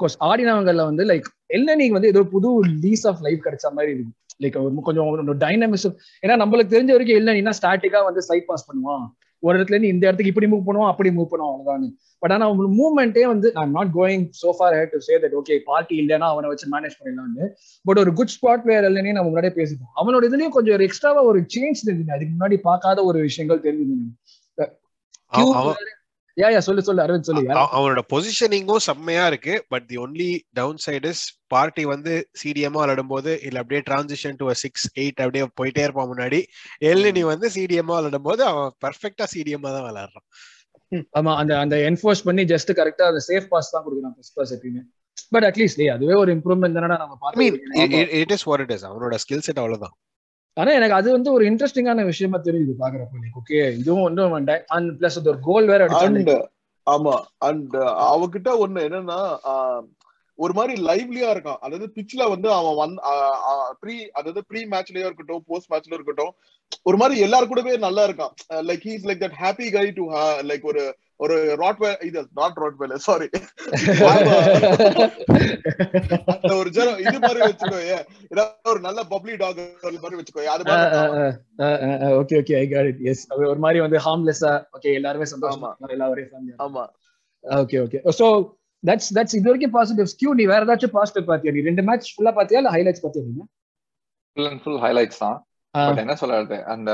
[0.00, 2.50] கோர்ஸ் ஆடினவங்கல வந்து லைக் எல்எனி வந்து ஏதோ புது
[2.84, 4.12] லீஸ் ஆஃப் லைஃப் கிடைச்ச மாதிரி இருக்கு.
[4.44, 9.04] லைக் கொஞ்சம் டைனமிசம் ஏன்னா நம்மளுக்கு தெரிஞ்ச வரைக்கும் எல்எனினா ஸ்டாட்டிக்கா வந்து சைட் பாஸ் பண்ணுவான்.
[9.42, 12.64] ஒரு இடத்துல இருந்து இந்த இடத்துக்கு இப்படி மூவ் பண்ணுவோம் அப்படி மூவ் பண்ணுவோம் அவ்வளவுதான் பட் ஆனா அவங்க
[12.80, 16.50] மூவ்மெண்ட்டே வந்து நான் not going so far had to say that okay party இல்லைன்னா அவனை
[16.52, 17.46] வச்சு மேனேஜ் பண்ணிடலாம்னு.
[17.84, 19.90] பட் ஒரு குட் ஸ்பாட் பிளேயர் இல்லைன்னு நம்ம முன்னாடியே பேசிட்டோம்.
[20.00, 22.14] அவனோட இதுலயும் கொஞ்சம் ஒரு எக்ஸ்ட்ராவா ஒரு சேஞ்ச் தெரிஞ்சது.
[22.16, 24.06] அதுக்கு முன்னாடி பார்க்காத ஒரு விஷயங்கள் தெரிஞ்சது.
[26.36, 30.76] யா யா சொல்லு சொல்லு அரவிந்த் சொல்லு அவ- அவனோட பொசிஷனிங்கும் செம்மையா இருக்கு but the only down
[30.86, 32.12] side is Partey வந்து
[32.42, 36.40] சிடிஎம்மா விளையாடும் போது இல்ல அப்படியே டிரான்சிஷன் டு சிக்ஸ் எயிட் அப்படியே போயிட்டே இருப்பான் முன்னாடி.
[36.84, 40.26] எல்லினி வந்து சிடிஎம்மா விளையாடும் போது அவன் பெர்ஃபெக்டா சிடிஎம்மா தான் விளையாடுறான்.
[41.18, 44.82] ஆமா அந்த அந்த என்ஃபோர்ஸ் பண்ணி ஜஸ்ட் கரெக்டா அந்த சேஃப் பாஸ் தான் கொடுக்குறான் ஃபர்ஸ்ட் பாஸ் எப்பயுமே.
[45.30, 49.38] பட் அட்லீஸ்ட் அதுவே ஒரு இம்ப்ரூவ்மெண்ட் தானே நம்ம பார்த்தோம் it is what it is அவனோட ஸ்கில்
[49.38, 49.94] செட் அவ்வளவுதான்.
[50.56, 53.28] ஆனா எனக்கு அது வந்து ஒரு இன்ட்ரெஸ்டிங்கான விஷயமா தெரியுது பாக்குறப்ப நீ.
[53.40, 54.22] ஓகே இதுவும் வந்து
[54.68, 56.32] அண்ட் பிளஸ் ஒரு கோல் வேற அண்ட்
[56.86, 57.14] ஆமா.
[57.38, 57.74] அண்ட்
[58.08, 59.18] அவகிட்ட ஒண்ணு என்னன்னா
[60.44, 61.60] ஒரு மாதிரி லைவ்லியா இருக்கான்.
[61.66, 63.00] அதாவது பிச்ல வந்து அவன் வந்து
[63.82, 66.34] ப்ரீ அதாவது ப்ரீ மேட்ச்லயோ இருக்கட்டும் போஸ்ட் மேட்ச்லயோ இருக்கட்டும்
[66.88, 68.34] ஒரு மாதிரி எல்லாரு கூடவே நல்லா இருக்கான்.
[68.68, 70.04] Like he's like that happy guy to
[70.50, 70.82] like ஒரு
[71.24, 73.28] ஒரு ராட்வே இது நாட் ராட்வேல சாரி
[76.32, 77.98] அந்த ஒரு ஜனம் இது மாதிரி வச்சுக்கோயே.
[78.32, 79.60] ஏதாவது ஒரு நல்ல பப்ளி டாக்
[80.04, 80.48] மாதிரி வச்சுக்கோயே.
[80.54, 81.28] அது மாதிரி.
[82.22, 83.22] Okay okay I got it yes
[83.52, 86.84] ஒரு மாதிரி வந்து ஹார்ம்லெஸ்ஸா ஓகே எல்லாருமே சந்தோஷமா இருக்காங்க, எல்லா ஒரே ஃபேமிலி ஆமா.
[87.62, 88.26] Okay okay so
[88.88, 91.52] that's that's இது வரைக்கும் பாசிட்டிவ் ஸ்கியூ நீ வேற ஏதாச்சும் பாசிட்டிவ் பாத்தியா?
[91.56, 92.60] நீ ரெண்டு மேட்ச் ஃபுல்லா பாத்தியா?
[92.62, 93.44] இல்ல ஹைலைட்ஸ் பாத்தியா நீங்க
[94.36, 95.38] ஃபுல் அண்ட் ஃபுல் ஹைலைட்ஸ் தான்.
[95.74, 96.56] பட் என்ன சொல்றது?
[96.74, 96.90] அந்த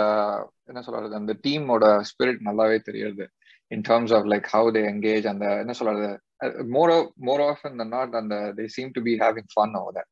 [0.71, 1.15] என்ன சொல்றது?
[1.21, 3.25] அந்த டீமோட ஸ்பிரிட் நல்லாவே தெரியுது.
[3.71, 6.09] In terms of like how they engage அந்த என்ன சொல்றது?
[6.77, 6.93] மோர்
[7.29, 10.07] மோர் ஆஃப் இந்த நாட் அந்த they seem to be having fun over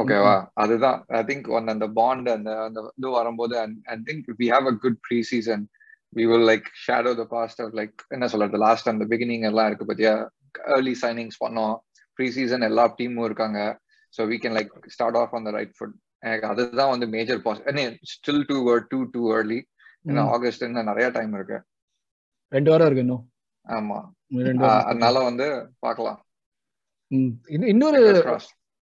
[0.00, 0.98] ஓகேவா அதுதான்.
[1.18, 3.54] ஐ திங்க் ஒன் அந்த பாண்ட் அந்த அந்த இது வரும்போது
[3.92, 5.64] I think we have a good pre season
[6.16, 9.88] we will like shadow the past of like என்ன சொல்றது லாஸ்ட் அந்த பிகினிங் எல்லாம் இருக்கு
[9.92, 10.14] பத்தியா?
[10.76, 11.74] ஏர்லி சைனிங்ஸ் பண்ணோம்.
[12.18, 13.58] ப்ரீ சீசன் எல்லா டீமும் இருக்காங்க.
[14.14, 17.62] So we can like start off on the right foot எனக்கு அதுதான் வந்து major pass
[18.12, 18.56] still too
[18.90, 19.60] too too early
[20.08, 20.22] ஏன்னா.
[20.34, 21.58] ஆகஸ்ட் இன்னும் நிறைய டைம் இருக்கு.
[22.52, 23.24] ரெண்டு வாரம் இருக்கு இன்னும்.
[23.66, 23.98] ஆமா.
[24.88, 25.46] அதனால வந்து
[25.78, 26.20] பார்க்கலாம்.
[27.72, 28.00] இன்னொரு.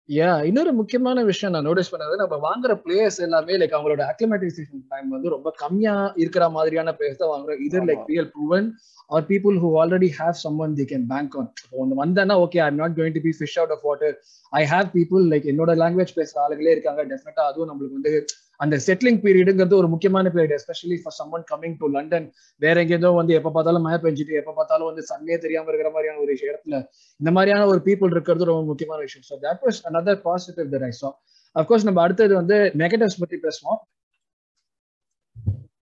[0.08, 5.08] யா இன்னொரு முக்கியமான விஷயம் நான் நோட்டீஸ் பண்ணது நம்ம வாங்குற பிளேயர்ஸ் எல்லாமே லைக் அவங்களோட அக்ளிமேட்டைசேஷன் டைம்
[5.08, 7.58] வந்து ரொம்ப கம்மியா இருக்கிற மாதிரியான பிளேயர்ஸ் தான் வாங்குறோம்.
[7.66, 8.04] Either like.
[8.06, 8.68] Real proven
[9.10, 12.60] or people who already have some one the can bank on இப்போ ஒன்று வந்தேன்னா okay
[12.60, 14.14] I not going to be fish out of water
[14.52, 17.02] I have people like என்னோட லாங்குவேஜ் பேசுற ஆளுங்களே இருக்காங்க.
[17.12, 18.14] டெஃபினட்டா அதுவும் நம்மளுக்கு வந்து
[18.60, 22.26] அந்த செட்டிலிங் பீரியடுங்கிறது ஒரு முக்கியமான period especially for some one coming to London
[22.62, 26.34] வேற எங்கேயோ வந்து எப்ப பார்த்தாலும் மழை பெஞ்சிட்டு எப்ப பார்த்தாலும் வந்து சன்னே தெரியாம இருக்கிற மாதிரியான ஒரு
[26.48, 26.78] இடத்துல
[27.20, 29.26] இந்த மாதிரியான ஒரு பீப்புள் இருக்கிறது ரொம்ப முக்கியமான விஷயம்.
[29.30, 31.12] So that was another positive that I saw.
[31.56, 33.78] Of course நம்ம அடுத்தது வந்து நெகட்டிவ்ஸ் பத்தி பேசுவோம்.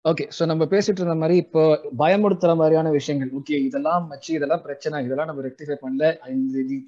[0.10, 1.64] ஓகே ஸோ நம்ம பேசிட்டு இருந்த மாதிரி இப்போ
[2.02, 3.32] பயமுறுத்துற மாதிரியான விஷயங்கள்.
[3.40, 6.04] ஓகே இதெல்லாம் வச்சு இதெல்லாம் பிரச்சனை இதெல்லாம் நம்ம ரெக்டிஃபை பண்ணல.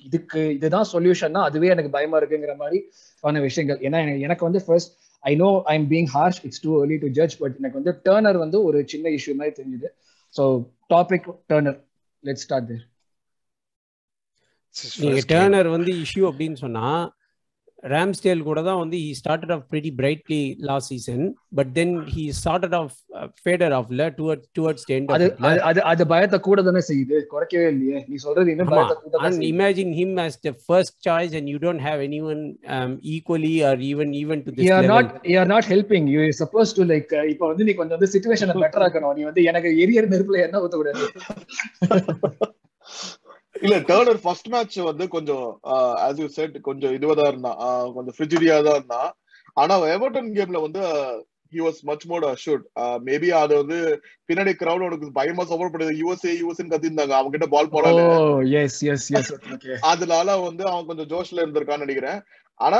[0.07, 2.79] இதுக்கு இதுதான் சொல்யூஷன்னா அதுவே எனக்கு பயமா இருக்குங்கிற மாதிரி
[3.23, 3.79] ஆன விஷயங்கள்.
[3.87, 7.35] ஏன்னா எனக்கு வந்து first I know I am being harsh it's too early to judge
[7.39, 9.89] but எனக்கு வந்து டேர்னர் வந்து ஒரு சின்ன இஷ்யூ மாதிரி தெரிஞ்சுது.
[10.33, 10.43] So
[10.89, 11.79] topic Turner
[12.23, 12.85] let start there
[15.03, 16.85] நீங்க டேர்னர் வந்து இஷ்யூ அப்படின்னு சொன்னா
[17.83, 20.39] ராம்ஸ்டேல் கூட தான் வந்து he started off pretty brightly
[20.69, 21.23] last season
[21.57, 22.93] but then he started off
[23.41, 25.11] fader ஆஃப்ல டுவர்ட் டுவர்ட்ஸ் எண்ட்
[25.61, 27.97] அது அது பயத்தை கூட தானே செய்யுது குறைக்கவே இல்லையே.
[28.09, 29.49] நீ சொல்றது இன்னும் பயத்தை கூட செய்யுது.
[29.51, 32.43] imagine him as the first choice and you don't have anyone
[32.75, 34.95] um, equally or even even to this you are level.
[34.95, 36.05] not you are not helping.
[36.07, 39.15] You are supposed to like uh, இப்போ வந்து நீ கொஞ்சம் வந்து சிச்சுவேஷனை better ஆக்கணும்.
[39.19, 41.03] நீ வந்து எனக்கு எரியற நெருப்புல என்ன ஊத்த கூடாது
[43.65, 45.47] இல்ல டேர்னர் ஃபர்ஸ்ட் மேட்ச் வந்து கொஞ்சம்
[46.05, 47.59] ஆஸ் யூ செட் கொஞ்சம் இதுவா தான் இருந்தான்
[47.97, 49.11] கொஞ்சம் ஃப்ரிஜிடியா தான் இருந்தான்.
[49.61, 50.81] ஆனா எவர்டன் கேம்ல வந்து
[51.53, 52.65] he was much more assured
[53.07, 53.77] maybe அது வந்து
[54.29, 55.97] பின்னாடி கிரௌட் உனக்கு பயமா சப்போர்ட் பண்ணுது.
[56.01, 57.15] யூஎஸ்ஏ யூஎஸ்ன்னு கத்திருந்தாங்க.
[57.17, 58.03] அவங்க கிட்ட பால் ஓ போடாது
[58.61, 62.19] எஸ் எஸ் எஸ் ஓகே அதனால வந்து அவன் கொஞ்சம் ஜோஷ்ல இருந்திருக்கான்னு நினைக்கிறேன்.
[62.59, 62.79] ஆனா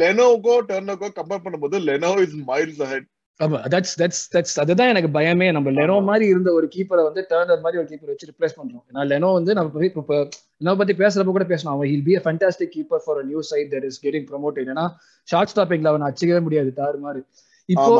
[0.00, 3.08] லெனோக்கோ டெர்னோக்கோ கம்பேர் பண்ணும்போது லெனோ இஸ் மைல்ஸ் அஹெட்
[3.40, 5.48] ஆமா தட்ஸ் தட்ஸ் தட்ஸ் அதுதான் எனக்கு பயமே.
[5.56, 8.82] நம்ம லெனோ மாதிரி இருந்த ஒரு கீப்பரை வந்து டர்னர் மாதிரி ஒரு கீப்பர் வச்சு ரிப்ளேஸ் பண்றோம்.
[8.90, 10.16] ஏன்னா லெனோ வந்து நம்ம இப்போ
[10.60, 13.86] லெனோ பத்தி பேசுறப்ப கூட பேசணும் அவன் he'll be a fantastic keeper for new side that
[13.90, 14.86] is getting promoted ஏன்னா
[15.28, 17.22] ஷார்ட் ஸ்டாப்பிங்ல அவனை அச்சிக்கவே முடியாது தாறு மாதிரி
[17.68, 17.94] இப்போ.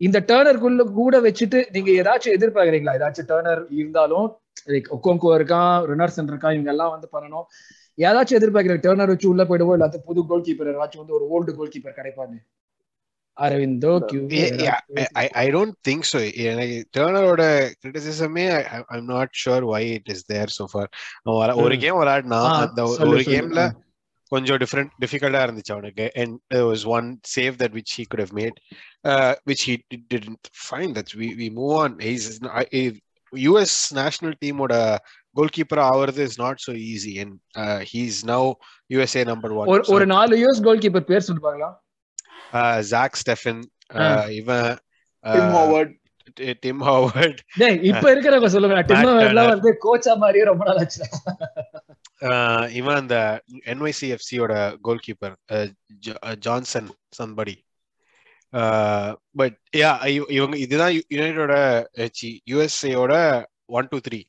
[0.00, 2.94] இந்த டேர்னருக்குள்ள கூட வச்சுட்டு நீங்க ஏதாச்சும் எதிர்பார்க்கறீங்களா?
[2.98, 4.26] ஏதாச்சும் டேர்னர் இருந்தாலும்
[4.68, 7.46] லைக் ஒக்கோங்கோ இருக்கான் ரினர்சன் இருக்கான் இவங்க எல்லாம் வந்து பண்ணணும்.
[7.98, 11.72] ஏதாச்சும் எதிர்பார்க்கிறேன் டேர்னர் வச்சு உள்ள போயிடுவோம் இல்லாத புது கோல் கீப்பர் ஏதாச்சும் வந்து ஒரு ஓல்டு கோல்
[11.74, 12.36] கீப்பர் கிடைப்பாரு
[13.36, 14.22] அரவிந்தோ கியூ
[15.20, 16.18] I, I don't think so.
[16.50, 17.42] எனக்கு டேர்னரோட
[17.82, 18.44] கிரிட்டிசிசமே
[18.96, 20.90] I'm not sure why it is there so for
[21.64, 21.76] ஒரு.
[21.84, 23.24] கேம் விளையாடினா அந்த ஒரு-.
[23.32, 23.62] கேம்ல.
[24.32, 26.36] கொஞ்சம் டிஃப்ரெண்ட் டிஃபிகல்ட்டா இருந்துச்சு அவனுக்கு and
[26.68, 28.58] was one save that which he could have made
[29.50, 29.74] which he
[30.12, 32.28] didn't fine that's we we move on is
[33.32, 34.74] US national டீமோட
[35.36, 37.36] goal keeper ஆவறது is not so easy and
[37.92, 38.48] he is now
[38.90, 41.70] USA number one ஒரு நாலு US goal keeper பேர் சொல்லுவாங்களா
[42.92, 43.62] Zack Steffen
[44.40, 44.70] இவன்
[45.24, 45.92] Tim Howard
[46.64, 48.76] Tim Howard டேய் இப்ப இருக்கிறவங்க சொல்லுங்க.
[48.82, 51.02] டிம் ஹாவர்ட்லாம் வந்து கோச்சா மாதிரியே ரொம்ப நாள் ஆச்சு.
[52.78, 53.16] இவன் அந்த
[53.66, 55.34] என்ஒய்சிஎஃப்சியோட goal keeper
[56.38, 57.54] Johnson somebody
[59.36, 59.90] but yeah
[60.36, 61.54] இவங்க இதுதான் யுனைடோட
[62.52, 63.12] யுஎஸ்ஏயோட
[63.78, 64.20] one two three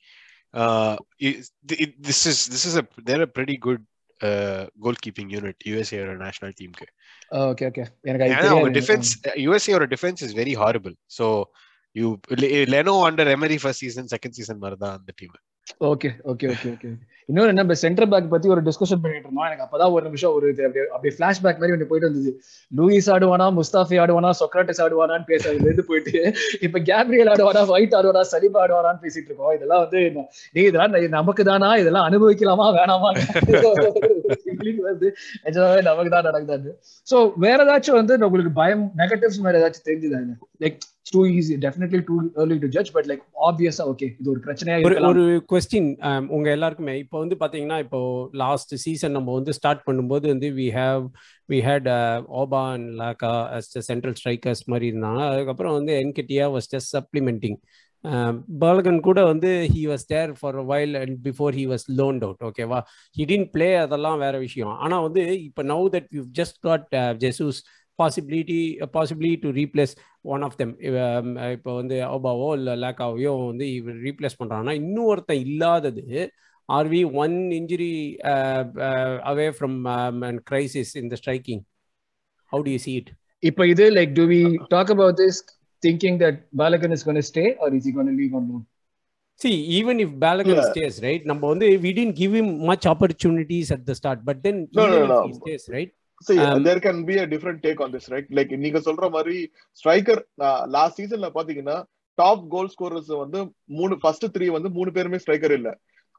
[2.08, 3.84] this is this is there a pretty good
[4.80, 6.88] goal keeping unit யுஎஸ்ஏயோட national டீமுக்கு
[7.34, 11.28] ஓகே ஓகே எனக்கு அவங்க defence யுஎஸ்ஏயோட defence is very horrible so
[11.96, 12.08] you
[12.68, 15.34] Leno under Emery first season second season மாதிரி தான் அந்த team
[15.90, 16.90] okay okay okay okay
[17.30, 19.46] இன்னொரு நம்ம centre back பத்தி ஒரு டிஸ்கஷன் பண்ணிட்டு இருந்தோம்.
[19.50, 22.32] எனக்கு அப்பதான் ஒரு நிமிஷம் ஒரு அப்படியே அப்படியே பிளாஷ்பேக் மாதிரி ஒன்று போயிட்டு இருந்தது.
[22.78, 26.14] லூயிஸ் ஆடுவானா முஸ்தாஃபி ஆடுவானா சொக்ராட்டிஸ் ஆடுவானான்னு பேசுறதுல இருந்து போயிட்டு
[26.66, 29.54] இப்ப கேப்ரியல் ஆடுவானா ஒயிட் ஆடுவானா சலிபா ஆடுவானான்னு பேசிட்டு இருக்கோம்.
[29.58, 30.02] இதெல்லாம் வந்து
[30.56, 32.68] நீ இதெல்லாம் நமக்கு தானா இதெல்லாம் அனுபவிக்கலாமா?
[32.80, 33.12] வேணாமா?
[34.90, 35.10] வந்து
[35.46, 36.74] நிஜமாவே நமக்கு தான் நடக்குதான்னு.
[37.12, 40.22] சோ வேற ஏதாச்சும் வந்து உங்களுக்கு பயம் நெகட்டிவ்ஸ் மாதிரி ஏதாச்சும் தெரிஞ்சுதா
[40.66, 40.80] like
[41.12, 44.98] too easy definitely too early to judge but like ஆப்வியஸா ஓகே இது ஒரு பிரச்சனையா ஒரு
[45.12, 45.90] ஒரு கொஸ்டின்
[46.36, 46.96] உங்க எல்லாருக்குமே.
[47.04, 48.02] இப்போ வந்து பாத்தீங்கன்னா இப்போ
[48.44, 51.06] லாஸ்ட் சீசன் நம்ம வந்து ஸ்டார்ட் பண்ணும்போது வந்து we have
[51.54, 51.90] we had
[52.42, 55.24] Auba and Laca as central strikers மாதிரி இருந்தாங்க.
[55.32, 57.60] அதுக்கப்புறம் வந்து என்கெட்டியா வாஸ் ஜஸ்ட் சப்ளிமெண்டிங்
[58.62, 62.80] பாலகன் கூட வந்து he was there for while and before he was loaned out ஓகேவா
[63.18, 64.74] ஹி டின் பிளே அதெல்லாம் வேற விஷயம்.
[64.86, 66.90] ஆனா வந்து இப்போ now that you just got
[67.24, 67.60] Jesus
[68.00, 68.60] possibility
[68.96, 69.94] possibly to replace
[70.34, 70.74] one of them
[71.56, 76.06] இப்போ வந்து ஓபாவோ இல்லை லேக்காவையோ வந்து இவர் ரீப்ளேஸ் பண்ணுறாங்கன்னா இன்னொருத்தன் இல்லாதது
[76.70, 77.94] or we one injury
[79.32, 79.78] away from
[80.52, 81.64] crisis இந்த striking
[82.54, 83.12] how to you see it
[83.44, 84.42] இப்போ இது like to we
[84.76, 85.40] talk about this
[85.84, 88.64] thinking that Balogun is gonna stay or is gonna leave on loan
[89.40, 90.68] See, even if Balagan Yeah.
[90.72, 91.24] stays, right?
[91.26, 94.94] Number one, we didn't give him much opportunities at the start, but then No, even
[94.94, 95.18] no, if no.
[95.24, 95.92] he stays, right?
[96.22, 98.28] See, Um, there can be a different take on this, right?
[98.38, 99.38] Like நீங்க சொல்ற மாதிரி
[99.80, 100.22] striker
[100.76, 101.78] last சீசன்ல பாத்தீங்கன்னா
[102.18, 103.40] top கோல் scorers வந்து
[103.80, 105.72] மூணு first three வந்து மூணு பேருமே ஸ்ட்ரைக்கர் இல்ல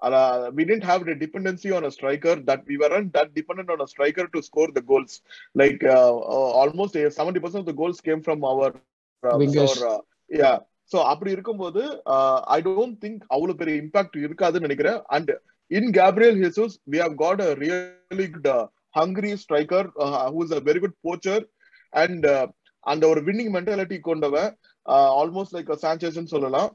[0.03, 3.81] uh, we didn't have the dependency on a striker that we weren't that dependent on
[3.81, 5.13] a striker to score the goals
[5.55, 8.69] like uh, uh, almost uh, 70% of the goals came from our
[9.23, 9.75] uh, Wingers.
[9.83, 10.57] our, uh, yeah
[10.93, 11.83] so அப்படி இருக்கும்போது
[12.57, 15.31] I don't think அவ்வளவு பெரிய impact இருக்காதுன்னு நினைக்கிறேன் and
[15.71, 18.51] in Gabriel Jesus we have got a really good
[18.99, 19.89] hungry striker
[20.35, 21.45] who is a very good poacher
[22.03, 22.27] and
[22.93, 24.51] அந்த ஒரு winning mentality கொண்டவன்
[25.21, 26.71] almost like sensation சொல்லலாம்.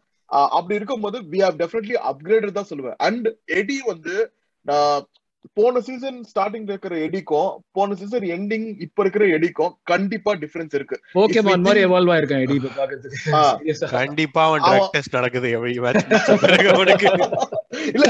[0.57, 2.97] அப்படி இருக்கும்போது வி ஹவ் டெஃபினெட்லி அப்கிரேடட் தான் சொல்லுவேன்.
[3.07, 3.27] அண்ட்
[3.59, 4.15] எடி வந்து
[5.53, 10.97] போன சீசன் ஸ்டார்டிங்ல இருக்கிற எடிக்கும் போன சீசன் எண்டிங் இப்ப இருக்கிற எடிக்கும் கண்டிப்பா டிஃபரன்ஸ் இருக்கு.
[11.13, 13.89] போக்கேமான் மாதிரி எவால்வ் ஆயிருக்கான் எடி பாக்குறதுக்கு.
[13.91, 15.49] கண்டிப்பா அவன் ட்ரக் டெஸ்ட் நடக்குது
[17.93, 18.07] இல்ல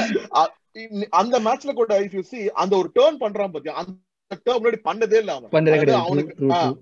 [1.10, 3.74] அந்த மேட்ச்ல கூட இஃப் யூ see அந்த ஒரு டேர்ன் பண்றான் பாத்தியா?
[3.76, 5.96] அந்த டேர்ன் முன்னாடி பண்ணதே இல்ல அவன்.
[6.02, 6.34] அவனுக்கு.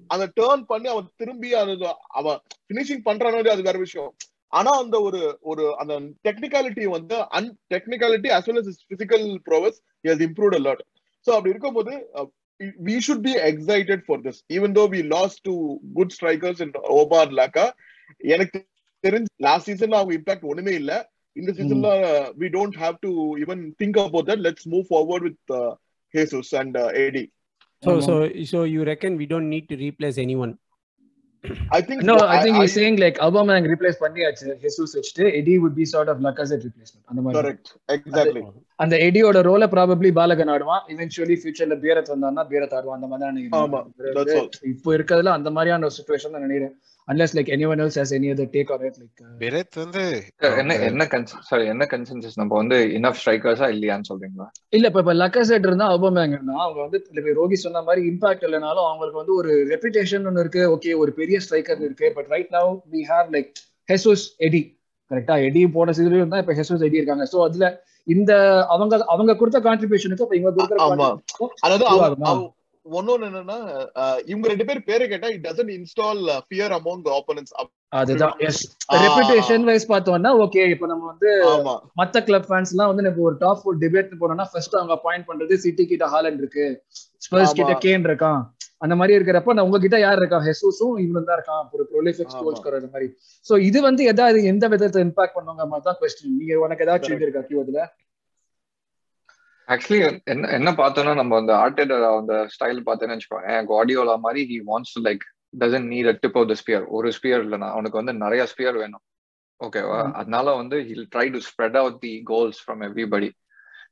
[0.07, 1.75] அந்த டேர்ன் பண்ணி அவன் திரும்பி அது
[2.19, 4.11] அவன் பினிஷிங் பண்றானோ அது வேற விஷயம்.
[4.53, 5.19] ஆனா அந்த ஒரு
[5.51, 5.93] ஒரு அந்த
[6.27, 10.81] டெக்னிக்காலிட்டி வந்து and technicality as well as his physical prowess he has improved a lot
[11.27, 12.27] so அப்படி இருக்கும்போது uh,
[12.87, 15.53] we should be excited for this even though we lost to
[15.97, 17.65] good strikers in Oba and Laka
[18.33, 18.59] எனக்கு
[19.03, 20.93] தெரிஞ்சு last சீசன்ல அவங்க impact ஒண்ணுமே இல்ல
[21.35, 21.89] இந்த சீசன்ல
[22.41, 23.11] we don't have to
[23.43, 25.71] even think about that let's move forward with uh,
[26.13, 27.17] Jesus and uh, AD
[27.83, 28.05] So, ஆமா.
[28.07, 28.13] so,
[28.51, 30.53] so you reckon we don't need to replace anyone?
[31.71, 32.25] I think No, so.
[32.25, 36.17] I think he's saying like Aubameyang replace பண்ணியாச்சு Jesus வச்சுட்டு Eddie would be sort of
[36.25, 37.37] Lacazette replacement அந்த மாதிரி.
[37.39, 37.67] Correct.
[37.95, 38.41] exactly.
[38.75, 40.83] அந்த எடியோட ரோல probably பாலகன் ஆடுவான்.
[40.87, 42.97] Eventually ஃபியூச்சர்ல பேரத் வந்தான்னா பேரத் ஆடுவான்.
[42.99, 44.49] அந்த மாதிரி தான் ஆமா, நினைக்கிறேன் that's all.
[44.73, 46.75] இப்போ இருக்கிறதுல அந்த மாதிரியான ஒரு சுச்சுவேஷன் தான் நினைக்கிறேன்.
[47.07, 50.01] Unless like anyone else has any other take on it like uh, பெரத் வந்து
[50.61, 51.03] என்ன என்ன
[51.49, 54.47] சாரி என்ன கன்சென்சஸ் நம்ம வந்து இனஃப் ஸ்ட்ரைக்கர்ஸா இல்லையான்னு சொல்றீங்களா?
[54.77, 58.87] இல்ல இப்ப இப்ப லக்கசெட் இருந்தா அபமேங் இருந்தா அவங்க வந்து இப்ப ரோகி சொன்ன மாதிரி இம்பாக்ட் இல்லைனாலும்
[58.89, 60.63] அவங்களுக்கு வந்து ஒரு ரெப்புடேஷன் ஒன்னு இருக்கு.
[60.75, 62.09] ஓகே ஒரு பெரிய ஸ்ட்ரைக்கர் இருக்கு.
[62.17, 63.49] But right now we have like
[63.91, 64.61] Jesus Eddie
[65.11, 67.27] கரெக்டா எடி போன சீசன்ல இருந்தா இப்ப ஹெசூஸ் எடி இருக்காங்க.
[67.33, 67.65] சோ அதுல
[68.15, 68.33] இந்த
[68.73, 70.79] அவங்க அவங்க கொடுத்த கான்ட்ரிபியூஷனுக்கு இப்ப இவங்க கொடுக்குற
[71.65, 71.85] அதாவது
[72.91, 73.57] ஒன்னொன்னு என்னன்னா
[74.27, 77.53] இவங்க ரெண்டு பேர் பேரை கேட்டா it doesn't install fear among opponents
[77.93, 78.97] அதுதான் எஸ் ஆ.
[79.03, 81.29] ரெப்புடேஷன் வைஸ் பார்த்தோம்னா ஓகே இப்ப நம்ம வந்து
[81.99, 85.57] மத்த கிளப் ஃபேன்ஸ் எல்லாம் வந்து நம்ம ஒரு டாப் ஃபோர் டிபேட் போனோம்னா ஃபர்ஸ்ட் அவங்க பாயிண்ட் பண்றது
[85.63, 86.65] சிட்டி கிட்ட ஹாலண்ட் இருக்கு
[87.25, 87.53] ஸ்பர்ஸ்.
[87.53, 88.41] கிட்ட கேன் இருக்கான்
[88.81, 90.39] அந்த மாதிரி இருக்கிறப்ப நான் உங்ககிட்ட யார் இருக்கா?
[90.45, 93.07] ஹெசூஸும் இவனும் தான் இருக்கான் ஒரு ப்ரொலிஃபிக் ஸ்கோர் மாதிரி.
[93.45, 96.85] சோ இது வந்து எதாவது எந்த விதத்தை இம்பாக்ட் பண்ணுவாங்க மாதிரி தான் கொஸ்டின் நீங்க உனக்கு.
[96.87, 97.81] இது இருக்கா கியூ அதுல?
[99.67, 104.95] ஆக்சுவலி என்ன என்ன பார்த்தோம்னா நம்ம அந்த ஆர்டேட் அந்த ஸ்டைல் பார்த்தேன்னு வச்சுக்கோங்க குவாடியோலா மாதிரி he wants
[105.07, 109.03] like doesn't need tip of the spear ஒரு ஸ்பியர் இல்லைனா அவனுக்கு வந்து நிறைய ஸ்பியர் வேணும்.
[109.59, 113.29] ஓகேவா அதனால வந்து he'll try to spread out the goals from everybody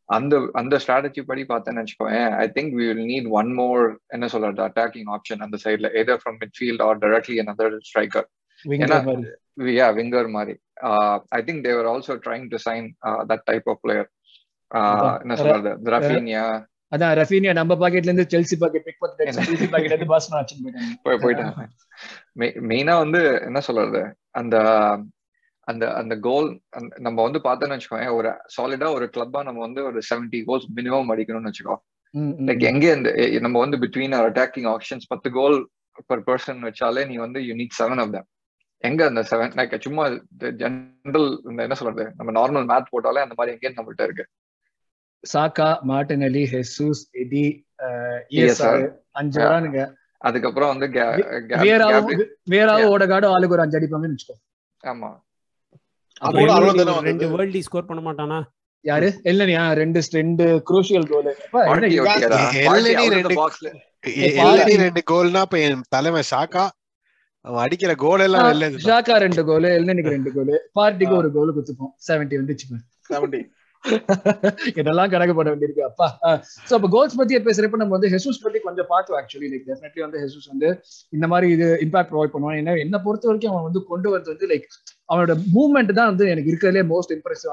[0.10, 3.84] அந்த அந்த ஸ்ட்ராட்டஜி படி பார்த்தேன்னு வச்சுக்கோங்க I think we will need one more
[4.16, 8.28] என்ன சொல்றது அட்டாக்கிங் ஆப்ஷன் அந்த சைட்ல either from mid field or directly another striker
[8.66, 8.98] ஏன்னா
[9.98, 10.54] விங்கர் மாதிரி.
[11.32, 12.88] I think they're also trying to sign
[13.32, 14.08] that type of player
[15.24, 15.72] என்ன சொல்றது?
[15.96, 16.46] ரஃபீனியா.
[16.96, 20.94] அதான் ரஃபீனியா நம்ம பாக்கெட்ல இருந்து செல்சி பாக்கெட் பிக் பண்ணி செல்சி பாக்கெட்ல இருந்து பாஸ்னா வச்சு போயிட்டாங்க.
[21.06, 21.68] போய் போயிட்டாங்க.
[22.72, 24.02] மெயினா வந்து என்ன சொல்றது?
[24.40, 24.56] அந்த
[25.68, 26.48] அந்த அந்த கோல்
[27.06, 31.52] நம்ம வந்து பார்த்தோம்னு வச்சுக்கோங்க ஒரு சாலிடா ஒரு கிளப்பா நம்ம வந்து ஒரு செவன்டி கோல்ஸ் மினிமம் அடிக்கணும்னு
[31.52, 31.76] வச்சுக்கோ.
[32.50, 33.10] லைக் எங்க இந்த
[33.46, 35.58] நம்ம வந்து பிட்வீன் அட்டாக்கிங் ஆப்ஷன்ஸ் பத்து கோல்
[36.10, 38.28] பர் பர்சன் வச்சாலே நீ வந்து you need seven of them
[38.84, 40.04] எங்க அந்த செவன் லைக் சும்மா
[40.62, 42.06] ஜென்ரல் இந்த என்ன சொல்றது?
[42.18, 44.26] நம்ம நார்மல் மேத் போட்டாலே அந்த மாதிரி எங்கேயும் நம்மள்ட்ட இருக்கு?
[45.26, 47.46] சாக்கா மார்டினலி ஹெசூஸ் எடி
[48.36, 48.84] இஎஸ்ஆர்
[49.14, 49.82] அஞ்சு வரானுங்க
[50.22, 50.88] அதுக்கப்புறம் வந்து
[52.54, 54.38] வேறாவும் ஓடகாடும் ஆளுக்கு ஒரு அஞ்சு அடிப்பாங்கன்னு வச்சுக்கோ
[54.84, 55.12] ஆமா
[57.08, 58.40] ரெண்டு வேர்ல்டி ஸ்கோர் பண்ண மாட்டானா
[58.86, 61.30] யாரு இல்லனியா ரெண்டு ரெண்டு குரூஷியல் கோல்
[64.84, 66.66] ரெண்டு கோல்னா இப்ப என் தலைமை ஷாக்கா
[67.46, 71.94] அவன் அடிக்கிற கோல் எல்லாம் வெளில ஷாக்கா ரெண்டு கோல் எல்னனிக்கு ரெண்டு கோல் பார்ட்டிக்கு ஒரு கோல் குத்துப்போம்
[72.08, 72.68] செவன்டி வந்துச்சு
[73.10, 73.42] செவன்டி
[74.82, 76.08] இதெல்லாம் கணக்கு போட வேண்டியிருக்கு அப்பா.
[76.68, 80.22] சோ அப்ப கோல்ஸ் பத்தி பேசுறப்ப நம்ம வந்து ஹெசூஸ் பத்தி கொஞ்சம் பார்த்தோம் ஆக்சுவலி லைக் டெஃபினெட்லி வந்து
[80.24, 80.70] ஹெசூஸ் வந்து
[81.18, 82.58] இந்த மாதிரி இது இம்பாக்ட் ப்ரொவைட் பண்ணுவான்.
[82.62, 84.68] ஏன்னா என்ன பொறுத்த வரைக்கும் அவன் வந்து கொண்டு வரது வந்து லைக்
[85.12, 87.52] அவனோட மூவ்மெண்ட் தான் வந்து எனக்கு இருக்கிறதுலே மோஸ்ட் இம்ப்ரெசிவ்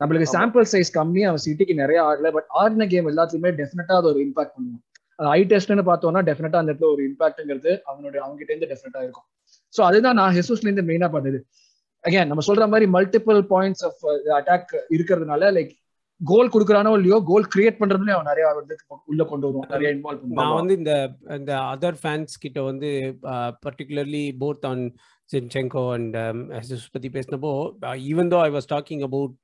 [0.00, 4.20] நம்மளுக்கு சாம்பிள் சைஸ் கம்மி அவன் சிட்டிக்கு நிறைய ஆடல பட் ஆடின கேம் எல்லாத்துலயுமே டெஃபினட்டா அது ஒரு
[4.26, 4.84] இம்பாக்ட் பண்ணுவான்.
[5.38, 9.26] ஐ டெஸ்ட்னு பார்த்தோம்னா டெஃபினட்டா அந்த இடத்துல ஒரு இம்பாக்ட்ங்கிறது அவனுடைய அவங்க கிட்ட இருந்து டெஃபினட்டா இருக்கும்.
[9.74, 11.40] சோ அதுதான் நான் ஹெசூஸ்ல இருந்து மெயினா பார்த்தது
[12.04, 14.02] அகேன் நம்ம சொல்ற மாதிரி மல்டிபிள் பாயிண்ட்ஸ் ஆஃப்
[14.38, 15.72] அட்டாக் இருக்கிறதுனால லைக்
[16.20, 18.46] கோல் கொடுக்குறானோ இல்லையோ கோல் கிரியேட் பண்றதுலயும் அவன் நிறைய
[19.10, 19.70] உள்ள கொண்டு வருவான்.
[19.74, 20.40] நிறைய இன்வால்வ் பண்ணுவான்.
[20.40, 20.92] நான் வந்து இந்த
[21.38, 22.90] இந்த அதர் ஃபேன்ஸ் கிட்ட வந்து
[23.66, 24.82] particularly both on
[25.32, 26.16] Zinchenko and
[26.94, 27.52] பத்தி பேசினப்போ
[28.10, 29.34] even though I was talking about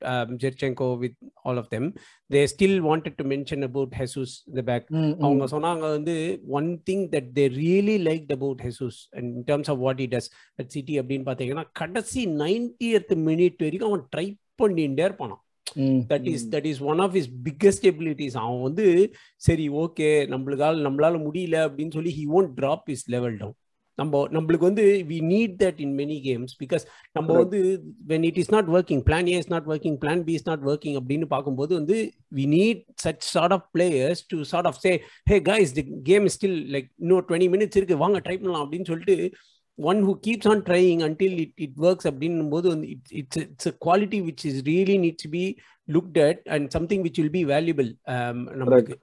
[0.43, 1.87] Zinchenko with all of them
[2.29, 4.87] they still wanted to mention about Jesus the back
[5.21, 6.15] அவங்க சொன்னாங்க வந்து
[6.59, 10.71] one thing that they really like about Jesus in terms of what he does at
[10.71, 14.27] City அப்படின்னு பார்த்தீங்கன்னா கடைசி ninetieth minute வரைக்கும் அவன் try
[14.61, 15.43] பண்ணிட்டே இருப்பானான்
[16.11, 18.85] that is that is one of his biggest abilities அவன் வந்து
[19.41, 23.57] சரி ஓகே நம்மளுக்கால நம்மளால முடியல அப்படின்னு சொல்லி he won't drop his level down
[23.97, 26.83] நம்ம நம்மளுக்கு வந்து we need that in many games because
[27.15, 27.59] நம்ம வந்து
[28.11, 30.97] when it is not working plan A is not working plan B is not working
[31.01, 31.97] அப்படின்னு பார்க்கும்போது வந்து
[32.39, 34.93] we need such sort of players to sort of say
[35.31, 39.17] hey guys the game still like இன்னும் twenty minutes இருக்கு வாங்க try பண்ணலாம் அப்படின்னு சொல்லிட்டு
[39.79, 43.69] one who keeps on trying until it it works அப்படின்னும் போது வந்து it's it's it's
[43.85, 45.43] quality which is really needs be
[45.87, 47.89] looked at and something which will be valuable
[48.59, 48.95] நம்மளுக்கு.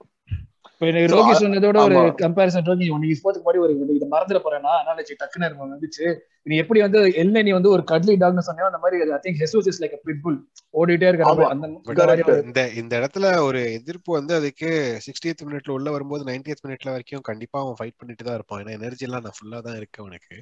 [0.75, 5.47] இப்போ ரோகி சொன்னதோட ஒரு கம்பேரிசன் ரோகி உனக்கு ஸ்போர்ட்ஸ்க்கு மாதிரி ஒரு இதை மறந்துட போறேன்னா அனாலஜி டக்குன்னு
[5.47, 6.05] எனக்கு வந்துச்சு.
[6.47, 9.69] நீ எப்படி வந்து என்ன நீ வந்து ஒரு கடலி டாக்னு சொன்னியோ அந்த மாதிரி I think Jesus
[9.71, 10.35] is like pitbull
[10.73, 11.67] ஓடிட்டே இருக்கிற அந்த
[12.43, 14.69] இந்த இந்த இடத்துல ஒரு எதிர்ப்பு வந்து அதுக்கு
[15.07, 18.61] சிக்ஸ்டியத் மினிட்ல உள்ள வரும்போது நைன்டியத் மினிட்ல வரைக்கும் கண்டிப்பா அவன் ஃபைட் பண்ணிட்டு தான் இருப்பான்.
[18.63, 20.35] ஏன்னா எனர்ஜி எல்லாம் நான் ஃபுல்லா தான் இருக்கேன் உனக்கு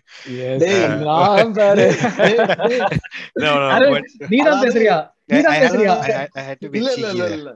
[4.30, 4.98] நீ தான் பேசுறியா?
[5.30, 5.96] நீ தான் பேசுறியா
[6.74, 7.52] இல்ல இல்ல இல்ல இல்ல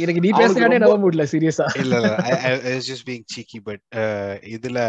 [0.00, 2.10] எனக்கு நீ பேசுறானே நம்ப முடியல சீரியஸா இல்ல இல்ல
[2.70, 3.84] I just being cheeky but
[4.52, 4.80] இதுல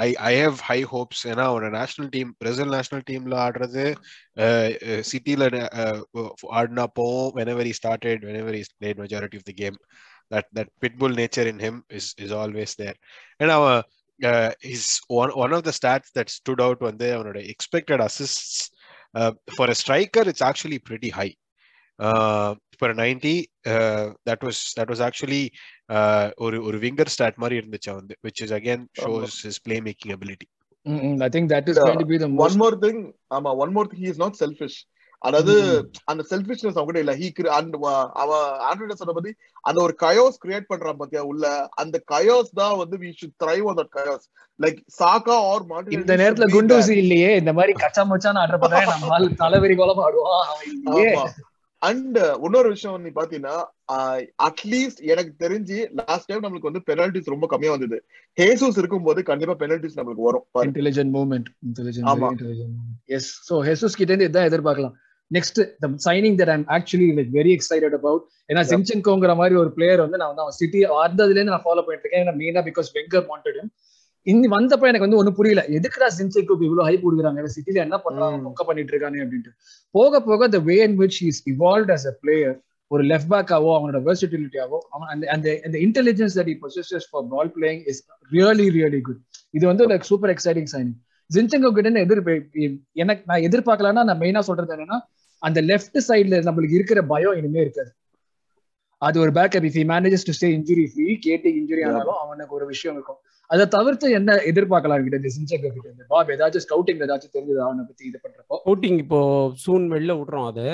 [0.00, 3.84] I I have high hopes ஏன்னா அவனோட நேஷனல் டீம் பிரேசில் நேஷனல் டீம்ல ஆடுறது
[5.10, 5.42] சிட்டில
[6.52, 7.30] ஆடினா போவோம்.
[7.34, 9.76] Whenever he started whenever played majority of the game
[10.30, 12.96] that that pitbull nature in him is is always there
[13.40, 13.82] ஏன்னா அவன்
[14.72, 18.60] is one one of the stats that stood out வந்து அவனோட expected assist
[19.54, 21.28] for a striker it's actually pretty high
[22.80, 23.34] for ninety
[24.28, 25.42] that was that was actually
[26.40, 30.48] ஒரு ஒரு winger stat மாதிரி இருந்துச்சு வந்து which is again shows his play making ability
[31.22, 33.02] I think that is going to be the one more thing
[33.36, 34.78] ஆமா one more thing he is not selfish
[35.22, 35.52] அதாவது
[36.10, 37.12] அந்த selfishness அவங்க இல்ல.
[37.18, 37.26] ஹீ
[37.56, 37.76] அந்த
[38.22, 39.32] அவன் ஆண்ட்ராய்டு சொன்ன பத்தி
[39.64, 41.44] அந்த ஒரு கயோஸ் கிரியேட் பண்றான் பாத்தியா உள்ள
[41.82, 44.24] அந்த கயோஸ் தான் வந்து we should thrive on that chaos
[44.58, 49.30] like Saka or Martin இந்த நேரத்துல குண்டூசி இல்லையே இந்த மாதிரி கச்சா மச்சான் ஆர்டர் பண்ணா நம்ம
[49.44, 51.30] தலைவரி கோலம் ஆடுவான்.
[51.88, 53.56] அண்ட் இன்னொரு விஷயம் நீ பாத்தீங்கன்னா
[54.48, 57.98] அட்லீஸ்ட் எனக்கு தெரிஞ்சு லாஸ்ட் டைம் நம்மளுக்கு வந்து பெனால்டிஸ் ரொம்ப கம்மியா வந்தது.
[58.38, 60.44] ஹேசூஸ் இருக்கும்போது கண்டிப்பா பெனால்டிஸ் நம்மளுக்கு வரும்.
[60.68, 62.44] Intelligent movement intelligent
[63.18, 64.94] yes so Jesus கிட்ட இருந்து இதான் எதிர்பார்க்கலாம்.
[65.30, 70.04] Next the signing that I'm actually like very excited about ஏன்னா சின்சென்கோங்கிற மாதிரி ஒரு பிளேயர்
[70.04, 72.24] வந்து நான் வந்து அவன் சிட்டி இருந்து நான் ஃபாலோ பண்ணிட்டு இருக்கேன்.
[72.24, 73.60] ஏன்னா மெயினா பிகாஸ் வெங்கர் வாண்டட்
[74.26, 75.62] இன்னி வந்தப்ப எனக்கு வந்து ஒண்ணு புரியல.
[75.68, 78.48] எதுக்குடா சின்செக்கு இவ்வளவு ஹைப் கொடுக்குறாங்க சிட்டில என்ன பண்றாங்க.
[78.48, 79.52] மொக்க பண்ணிட்டு இருக்கானே அப்படின்ட்டு.
[79.90, 82.52] போக போக the way in which he is evolved as a player
[82.86, 87.48] ஒரு லெஃப்ட் பேக்காவோ அவனோட வெர்சிட்டிலிட்டியாவோ அவன் அந்த அந்த அந்த intelligence that he possesses for ball
[87.56, 87.98] playing is
[88.30, 89.18] really really good.
[89.50, 90.94] இது வந்து like super exciting signing
[91.30, 92.22] Zinchenko கிட்ட எதிர்
[92.92, 94.98] எனக்கு நான் எதிர்பார்க்கலன்னா நான் மெயினா சொல்றது என்னன்னா
[95.38, 97.90] அந்த லெஃப்ட் சைடுல நம்மளுக்கு இருக்கிற பயம் இனிமே இருக்காது.
[98.98, 102.96] அது ஒரு backup if manages to stay injury free Katy injury ஆனாலும் அவனுக்கு ஒரு விஷயம்
[102.96, 103.20] இருக்கும்.
[103.50, 106.04] அதை தவிர்த்து என்ன எதிர்பார்க்கலாம் கிட்ட இந்த சின்செங்கோ கிட்ட இருந்து?
[106.12, 107.60] பாப் ஏதாச்சும் ஸ்கவுட்டிங் ஏதாச்சும் தெரிஞ்சது?
[107.66, 108.56] அவனை பத்தி இது பண்றப்போ?
[108.68, 109.20] அவுட்டிங் இப்போ
[109.64, 110.66] சூன் வெளில விடுறோம் அது.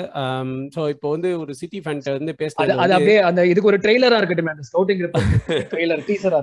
[0.75, 4.53] ஸோ இப்போ வந்து ஒரு சிட்டி ஃபேன்ட்ட வந்து பேசுறது அது அப்படியே அந்த இதுக்கு ஒரு ட்ரெய்லரா இருக்கட்டும்
[4.55, 5.03] அந்த ஸ்கவுட்டிங்
[5.73, 6.39] ட்ரெய்லர் டீசரா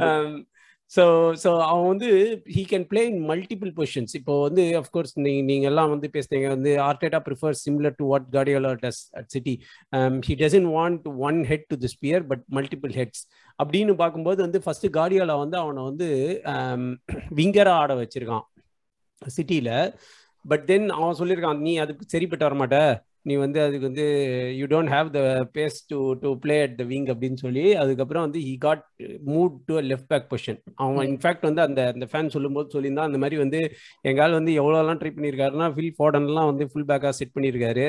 [0.92, 1.04] ஸோ
[1.42, 2.08] ஸோ அவன் வந்து
[2.54, 6.72] he can play in multiple positions இப்போ வந்து அஃப்கோர்ஸ் நீ நீங்கள் எல்லாம் வந்து பேசுனீங்க வந்து
[6.84, 9.54] Arteta prefer similar to what Guardiola does at City
[10.28, 13.24] he doesn't want one head to the spear but multiple heads
[13.58, 16.08] அப்படின்னு பார்க்கும்போது வந்து ஃபர்ஸ்ட் கார்டியோலா வந்து அவனை வந்து
[16.52, 16.84] um,
[17.38, 18.46] விங்கராக ஆட வச்சிருக்கான்
[19.22, 19.74] சிட்டியில்
[20.44, 22.78] பட் தென் அவன் சொல்லியிருக்கான் நீ அதுக்கு சரிப்பட்டு வரமாட்ட.
[23.26, 24.04] நீ வந்து அதுக்கு வந்து
[24.58, 25.20] you don't have the
[25.56, 28.84] pace to to play at the wing அப்படின்னு சொல்லி அதுக்கப்புறம் வந்து he got
[29.30, 33.38] move to left back position அவன் இன்ஃபேக்ட் வந்து அந்த அந்த ஃபேன் சொல்லும்போது சொல்லியிருந்தான் அந்த மாதிரி
[33.44, 33.60] வந்து
[34.10, 37.86] எங்கால் வந்து எவ்வளோலாம் ட்ரை பண்ணியிருக்காருன்னா ஃபில் ஃபார்டன்லாம் வந்து ஃபுல் பேக்காக செட் பண்ணியிருக்காரு.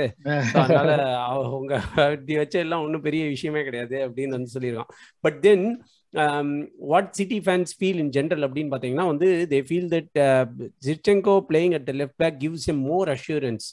[0.62, 0.90] அதனால
[1.28, 1.74] அவங்க
[2.16, 4.92] இப்படி வச்ச எல்லாம் ஒன்றும் பெரிய விஷயமே கிடையாது அப்படின்னு வந்து சொல்லியிருக்கான்.
[5.24, 5.66] But then
[6.92, 10.12] what City fans feel in general அப்படின்னு பார்த்தீங்கன்னா வந்து they feel that
[10.86, 13.68] Zinchenko playing at the left back gives a more assurance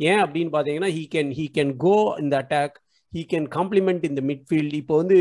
[0.00, 2.76] ஏன் அப்படின்னு பார்த்தீங்கன்னா he can he can go இந்த அட்டாக்
[3.12, 5.16] ஹீ கேன் காம்ப்ளிமெண்ட் இந்த மிட்ஃபீல்ட் இப்போ வந்து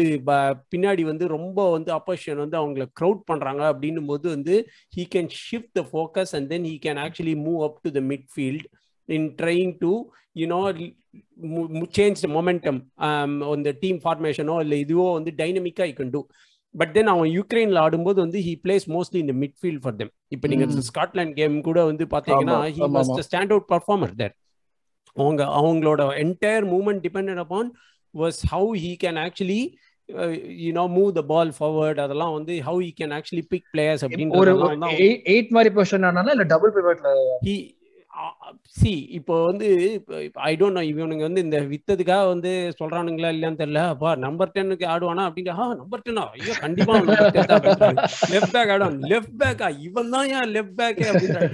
[0.74, 4.56] பின்னாடி வந்து ரொம்ப வந்து அப்போசிஷன் வந்து அவங்கள க்ரௌட் பண்ணுறாங்க அப்படின்னும் போது வந்து
[4.94, 8.66] he can shift the focus and then he can actually move up to the midfield
[9.10, 9.92] in trying to
[10.36, 10.60] you know
[11.98, 12.80] change momentum
[13.54, 16.22] அந்த டீம் ஃபார்மேஷனோ இல்லை இதுவோ வந்து டைனமிக்காக I can do
[16.76, 20.66] but then அவன் யுக்ரைன்ல ஆடும்போது வந்து ஹி பிளேஸ் மோஸ்ட்லி இந்த மிட்ஃபீல்ட் ஃபார் தெம் இப்போ நீங்க.
[20.90, 23.10] ஸ்காட்லாண்ட் கேம் கூட வந்து பாத்தீங்கன்னா he was.
[23.30, 24.36] Stand out performer there
[25.18, 27.70] அவங்க அவங்களோட entire movement depend upon
[28.14, 29.62] was how he can actually
[30.66, 34.06] you know move the ball forward அதெல்லாம் வந்து how he can actually pick players
[34.42, 34.54] ஒரு
[34.86, 34.94] தான்
[35.34, 37.58] எயிட் மாதிரி பொசிஷன் ஆனாலும் இல்ல டபுள் பிவட்ல he
[38.78, 39.68] சி இப்போ வந்து
[40.48, 43.82] ஐ டோன்ட் நோ இவனுங்க வந்து இந்த வித்ததுக்காக வந்து சொல்றானுங்களா இல்லையான்னு தெரியல.
[43.94, 46.96] அப்பா நம்பர் டென்னுக்கு ஆடுவானா அப்படின்ட்டு ஆ நம்பர் டென்னா ஐயோ கண்டிப்பா
[48.34, 48.98] லெஃப்ட் பேக் ஆடுவான்.
[49.12, 51.54] லெஃப்ட் பேக்கா இவன் தான் ஏன் லெஃப்ட் பேக்கே அப்படின்றான்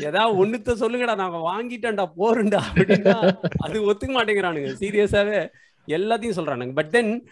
[0.00, 3.16] ஏதாவது ஒண்ணுத்த சொல்லுங்கடா நாங்க வாங்கிட்டேன்டா போறேன்டா அப்படின்னா
[3.56, 4.72] அது ஒத்துக்க மாட்டேங்கிறானுங்க.
[4.80, 5.48] சீரியஸாவே
[5.88, 6.72] எல்லாத்தையும் சொல்றானுங்க.
[6.72, 7.28] But then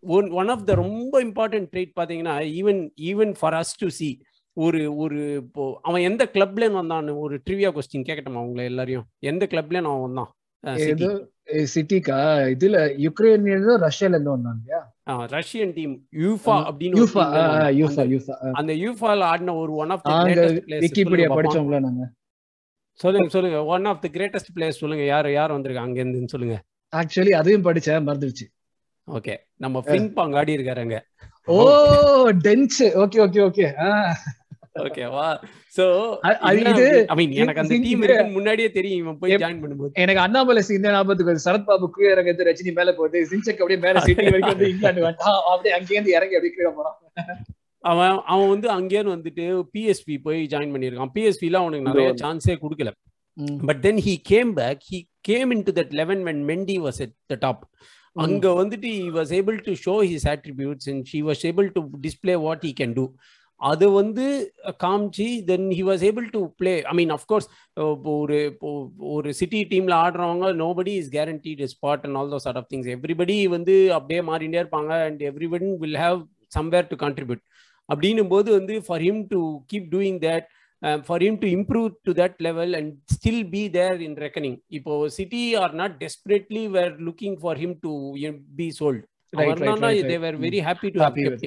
[0.00, 4.10] one one of the ரொம்ப இம்பார்ட்டன்ட் ட்ரேட் பாத்தீங்கன்னா even even for us to see
[4.56, 7.08] ஒரு ஒரு இப்போ அவன் எந்த கிளப்லேன்னு வந்தான்?
[7.08, 9.06] ஒரு ட்ரிவியா கொஸ்டின் கேட்கட்டுமா உங்களை எல்லாரையும்?
[9.18, 10.30] எந்த கிளப்லேன்னு அவன் வந்தான்?
[10.86, 11.10] ஏதோ
[11.72, 12.16] சிட்டிக்கா
[12.52, 13.52] இதுல யுக்ரைன்ல
[13.84, 14.80] ரஷ்யால இருந்து வந்தாங்க இல்லையா
[15.32, 17.24] ரஷ்யன் டீம் யூஃபா அப்படின்னு யூஃபா.
[17.72, 20.04] யூஃபா அந்த- யூஃபா அந்த யூஃபால ஆடின ஒரு ஒன் ஆஃப்
[20.84, 22.04] விக்கிபீடியா படிச்சோம்ல நாங்க
[23.00, 25.04] சொல்லுங்க சொல்லுங்க one of the greatest players சொல்லுங்க.
[25.04, 26.56] யார் யார் வந்திருக்காங்க அங்க இருந்துன்னு சொல்லுங்க.
[26.92, 28.46] ஆக்சுவலி அதையும் படிச்சேன் மறந்துடுச்சு?
[29.08, 30.96] ஓகே நம்ம ஃபிங்பாங் ஆடி இருக்காருங்க
[31.48, 31.56] ஓ
[32.44, 33.66] டென்ச் ஓகே ஓகே ஓகே
[34.80, 35.24] ஓகேவா
[35.76, 35.84] சோ
[36.60, 38.04] இது ஐ மீன் எனக்கு அந்த டீம்
[38.36, 39.00] முன்னாடியே தெரியும்.
[39.02, 39.92] இவன் போய் ஜாயின் பண்ணும்போது.
[40.04, 41.46] எனக்கு அண்ணாமலை சீன் ஞாபகத்துக்கு வருது.
[41.46, 45.74] சரத்பாபு கீழே இறங்குறது ரஜினி மேல போகுது சின்செக் அப்படியே மேல சிட்டி வரைக்கும் வந்து இங்கிலாந்து வந்துட்டான் அப்படியே
[45.78, 46.96] அங்கேயிருந்து இறங்கி அப்படியே கீழே போறான்.
[47.92, 51.12] அவன் அவன் வந்து அங்கேயிருந்து வந்துட்டு பிஎஸ்பி போய் ஜாயின் பண்ணியிருக்கான்.
[51.16, 52.92] பிஎஸ்பில அவனுக்கு நிறைய சான்ஸே கொடுக்கல.
[53.68, 57.14] But then he came back he came in to that eleven when Mendy was at
[57.32, 57.62] the top
[58.24, 62.34] அங்க வந்துட்டு he was able to show his attributes and she was able to display
[62.46, 63.04] what he can do
[63.62, 64.24] அது வந்து
[64.82, 67.46] காமிச்சு then he was able to play I mean of course
[68.14, 68.70] ஒரு இப்போ
[69.12, 73.36] ஒரு City டீம்ல ஆடுறவங்க nobody is guaranteed spot and all those sort of things everybody
[73.48, 76.18] வந்து அப்படியே மாறிண்டே இருப்பாங்க and everybody will have
[76.56, 77.44] somewhere to contribute
[77.88, 80.48] அப்படின்னும் போது வந்து for him to keep doing that
[81.06, 85.44] for him to improve to that level and still be there in reckoning இப்போ City
[85.62, 87.92] are not desperately where looking for him to
[88.56, 90.06] be sold Right, right, right,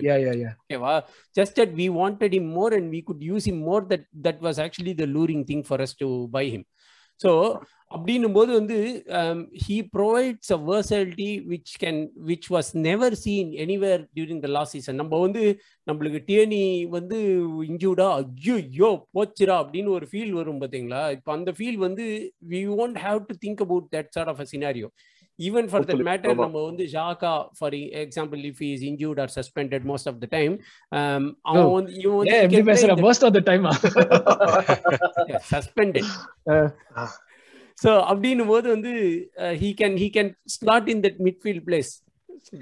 [0.03, 0.53] yeah, yeah, yeah.
[0.69, 0.83] him
[6.49, 6.65] him
[7.19, 7.61] so
[7.91, 8.77] அப்படின்னும் போது வந்து
[9.67, 14.95] he provides a versatility which can which was never seen anywhere during the last season
[14.95, 17.17] நம்ம வந்து நம்மளுக்கு வந்து
[17.67, 21.11] இன்ஜூர்டா ஐயோ போச்சுரா அப்படின்னு ஒரு ஃபீல் வரும் பார்த்தீங்களா?
[21.11, 24.89] இப்போ அந்த ஃபீல் வந்து we won't have to think about that sort of a scenario
[25.39, 26.35] even for that Hopefully, matter.
[26.45, 30.53] நம்ம வந்து Xhaka for example if is injured or suspended most of the time
[31.49, 32.95] அவன் வந்து இவன் வந்து எப்படி பேசுற?
[33.03, 33.65] First of the time
[35.53, 36.09] suspended.
[37.83, 38.91] So அப்படின்னும் போது வந்து
[39.61, 41.91] he can he can slot in that midfield place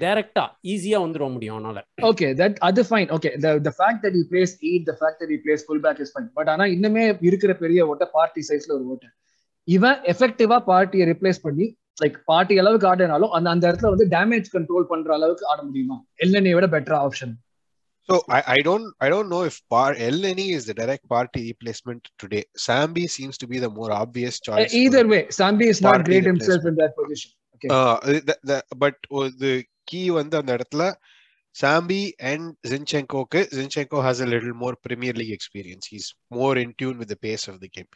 [0.02, 1.78] directly ஈஸியா வந்துட முடியும் அவனால.
[2.10, 5.30] ஓகே தட் அது fine okay the the fact that he plays eight the fact that
[5.34, 6.28] he plays full back is fine.
[6.38, 9.06] But ஆனா இன்னுமே இருக்கிற பெரிய ஓட்ட பார்ட்டி சைஸ்ல ஒரு ஓட்ட.
[9.68, 11.66] இவன் எஃபெக்டிவா பார்ட்டியை ரிப்ளேஸ் பண்ணி
[12.02, 16.54] லைக் பார்ட்டி அளவுக்கு ஆடினாலும் அந்த அந்த இடத்துல வந்து டேமேஜ் கண்ட்ரோல் பண்ற அளவுக்கு ஆட முடியுமா எல்என்ஏ
[16.58, 17.34] விட better option
[18.08, 22.02] So I, I don't I don't know if Par Elneny is the direct party replacement
[22.22, 22.42] today.
[22.64, 24.72] Sambi seems to be the more obvious choice.
[24.72, 27.94] for- either way Sambi is not great himself in that position okay Uh,
[28.28, 28.96] the, the, but
[29.44, 29.54] the
[29.90, 30.82] key வந்து அந்த இடத்துல
[31.56, 33.22] Sambi and Zinchenko
[33.58, 35.86] Zinchenko has a little more Premier League experience.
[35.92, 36.08] He's
[36.40, 37.90] more in tune with the pace of the game.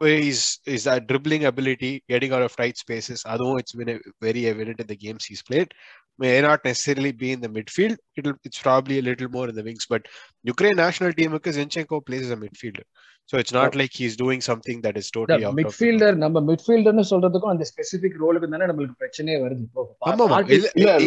[0.00, 3.24] And he's is that dribbling ability, getting out of tight spaces.
[3.26, 5.72] Although it's been very evident in the games he's played,
[6.18, 7.96] may not necessarily be in the midfield.
[8.16, 9.86] It'll it's probably a little more in the wings.
[9.86, 10.02] But
[10.44, 12.84] Ukraine national team because Zinchenko plays as a midfielder,
[13.28, 16.42] so it's not like he's doing something that is totally out of the midfielder நம்ம
[16.50, 19.82] மிட்ஃபீல்டர்னு சொல்றதுக்கும் அந்த specific ரோலுக்கு தானே நம்மளுக்கு பிரச்சனையே வருது இப்போ.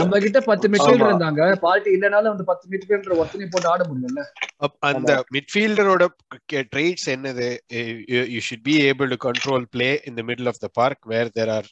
[0.01, 1.09] நம்ம கிட்ட பத்து மிட்ஃபீல்டர்.
[1.11, 4.23] இருந்தாங்க பார்ட்டி இல்லனாலும் அந்த பத்து மிட்ஃபீல்டர் ஒருத்தனை போட்டு ஆட முடியல
[4.91, 6.03] அந்த மிட்ஃபீல்டரோட
[6.75, 7.49] ட்ரேட்ஸ் என்னது
[8.35, 11.53] you should be able to control play in the middle of the park where there
[11.57, 11.69] are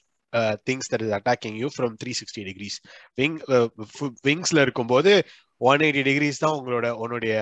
[0.68, 2.78] Things that is attacking you from three sixty degrees
[3.14, 3.38] wing
[4.28, 5.12] விங்ஸ்ல இருக்கும்போது
[5.60, 7.34] ஒன் எயிட்டி டிகிரிஸ் தான் உங்களோட உன்னுடைய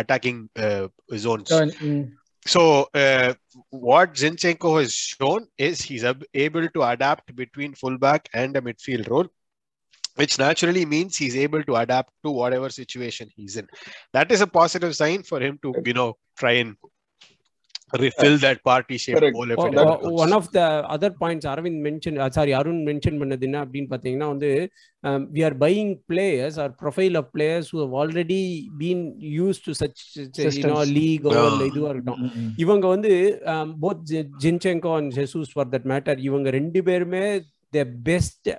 [0.00, 0.42] attacking
[1.26, 1.54] zones
[2.46, 2.62] So
[2.94, 3.28] uh,
[3.88, 9.08] what Zinchenko has shown is he's ab- able to adapt between fullback and a midfield
[9.08, 9.28] role,
[10.16, 13.68] which naturally means he's able to adapt to whatever situation he's in.
[14.12, 16.72] That is a positive sign for him to you know try and
[17.93, 19.35] refill that party shape Correct.
[19.35, 20.19] hole if ஒ- it ஒ- comes.
[20.21, 24.49] One of the other points Arvind mention sorry Arun mention பண்ணது என்ன அப்படின்னு பார்த்தீங்கன்னா வந்து
[25.33, 28.41] we are buying players or profile of players who already
[28.77, 30.01] been use to such
[30.37, 30.91] Systems.
[30.91, 31.47] League Yeah.
[31.47, 32.23] இல்லை இதுவாக இருக்கட்டும்
[32.57, 33.13] இவங்க வந்து
[33.81, 34.03] both
[34.43, 37.23] Zinchenko and Jesus for that matter இவங்க ரெண்டு பேருமே
[37.73, 38.49] the best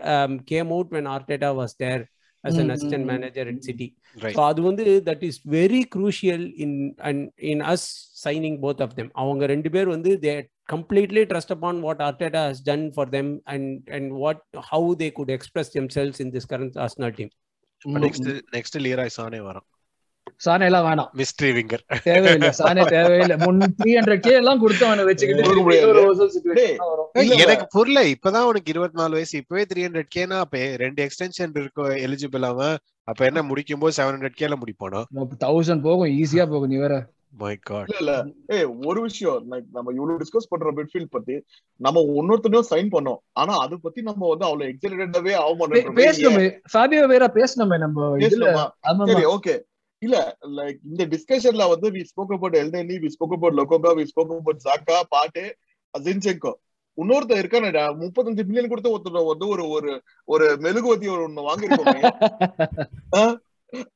[0.44, 2.04] came out when Arteta was there
[2.44, 3.88] as an assistant manager in City.
[4.36, 6.76] So அது வந்து that is very crucial in
[7.08, 7.86] and in us
[8.24, 10.34] signing both of them அவங்க ரெண்டு பேர் வந்து they
[10.68, 15.34] completely trust upon what Arteta has done for them and and what how they could
[15.36, 17.32] express themselves in this current Arsenal team
[18.04, 18.24] Next
[18.54, 19.66] next Leroy Sané வரும்.
[20.44, 21.08] Sane எல்லாம் வேணாம்.
[21.20, 23.36] Mystery winger தேவையில்லை Sane தேவையில்லை.
[23.44, 26.66] முன் three hundred K எல்லாம் கொடுத்து அவனை வச்சுக்கிட்டு.
[27.44, 29.34] எனக்கு புரியல இப்பதான் உனக்கு இருபத்தி நாலு வயசு.
[29.42, 32.76] இப்பவே த்ரீ ஹண்ட்ரட் கேனா அப்ப ரெண்டு எக்ஸ்டென்ஷன் இருக்கும் எலிஜிபிள் அவன்
[33.10, 35.00] அப்ப என்ன முடிக்கும் போது செவன் ஹண்ட்ரட் கேல முடிப்பானா?
[35.46, 36.96] தௌசண்ட் போகும் ஈஸியா போகும் நீ வேற.
[37.40, 38.12] மை காட் இல்ல
[38.56, 41.34] ஏய் ஒரு விஷயம் like நம்ம இவ்வளவு டிஸ்கஸ் பண்ற மிட்ஃபீல்ட் பத்தி
[41.86, 43.20] நம்ம இன்னொருத்தனையும் சைன் பண்ணோம்.
[43.40, 46.46] ஆனா அது பத்தி நம்ம வந்து அவ்வளவு எக்ஸைட்டடாவே ஆக மாட்டோம் பேசணுமே.
[46.72, 48.52] ஃபேபியோ வேற பேசணுமே நம்ம இதுல.
[49.34, 49.56] ஓகே
[50.02, 50.16] இல்ல
[50.56, 54.64] லைக் இந்த டிஸ்கஷன்ல வந்து we spoke about Elneny we spoke about Lokonga we spoke about
[54.64, 55.44] Xhaka Partey
[55.94, 56.52] Zinchenko
[56.98, 59.90] இன்னொருத்தர் இருக்கானடா முப்பத்தஞ்சு மில்லியன் கொடுத்து ஒருத்தர் வந்து ஒரு ஒரு
[60.28, 62.00] ஒரு மெழுகுவத்தி ஒண்ணு வாங்கிருக்கோமே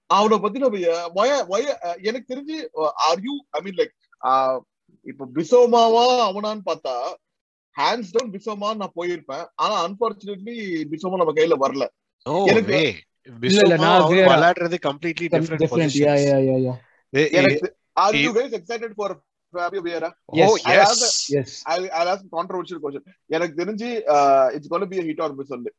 [0.06, 1.26] அவனை பத்தி நம்ம
[2.02, 2.56] எனக்கு தெரிஞ்சு
[3.06, 3.94] are you I mean like
[5.06, 6.94] இப்ப பிசோமாவா அவனான்னு பார்த்தா
[7.76, 9.44] ஹேண்ட்ஸ் டவுன் பிசோமா நான் போயிருப்பேன்.
[9.54, 10.56] ஆனா அன்பார்ச்சுனேட்லி
[10.90, 11.84] பிசோமா நம்ம கையில வரல.
[12.46, 12.68] எனக்கு-
[13.42, 16.74] விளையாடுறது completely different yeah yeah yeah yeah
[17.96, 19.14] are you guys excited for
[19.54, 20.52] Fabio Vieira oh Yes.
[20.74, 21.04] Yes
[21.40, 23.02] yes I- I'll ask a controversial question.
[23.30, 23.88] எனக்கு தெரிஞ்சு
[24.56, 25.72] it's gonna be hit or miss சொல்லு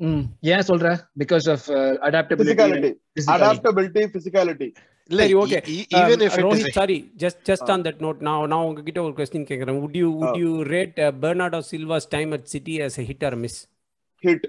[0.00, 0.88] ம் ஏன் சொல்ற?
[1.22, 1.66] Because of
[2.08, 2.90] adaptability
[3.34, 4.68] adaptability physicality
[5.10, 5.60] இல்ல சரி, okay.
[6.00, 9.14] Even if Rohit sorry just just on that note நான் நான் உங்ககிட்ட ஒரு
[9.78, 10.36] would you would Ah.
[10.36, 13.56] you rate uh, Bernardo Silva's time at City as a hit or miss?
[14.22, 14.46] Hit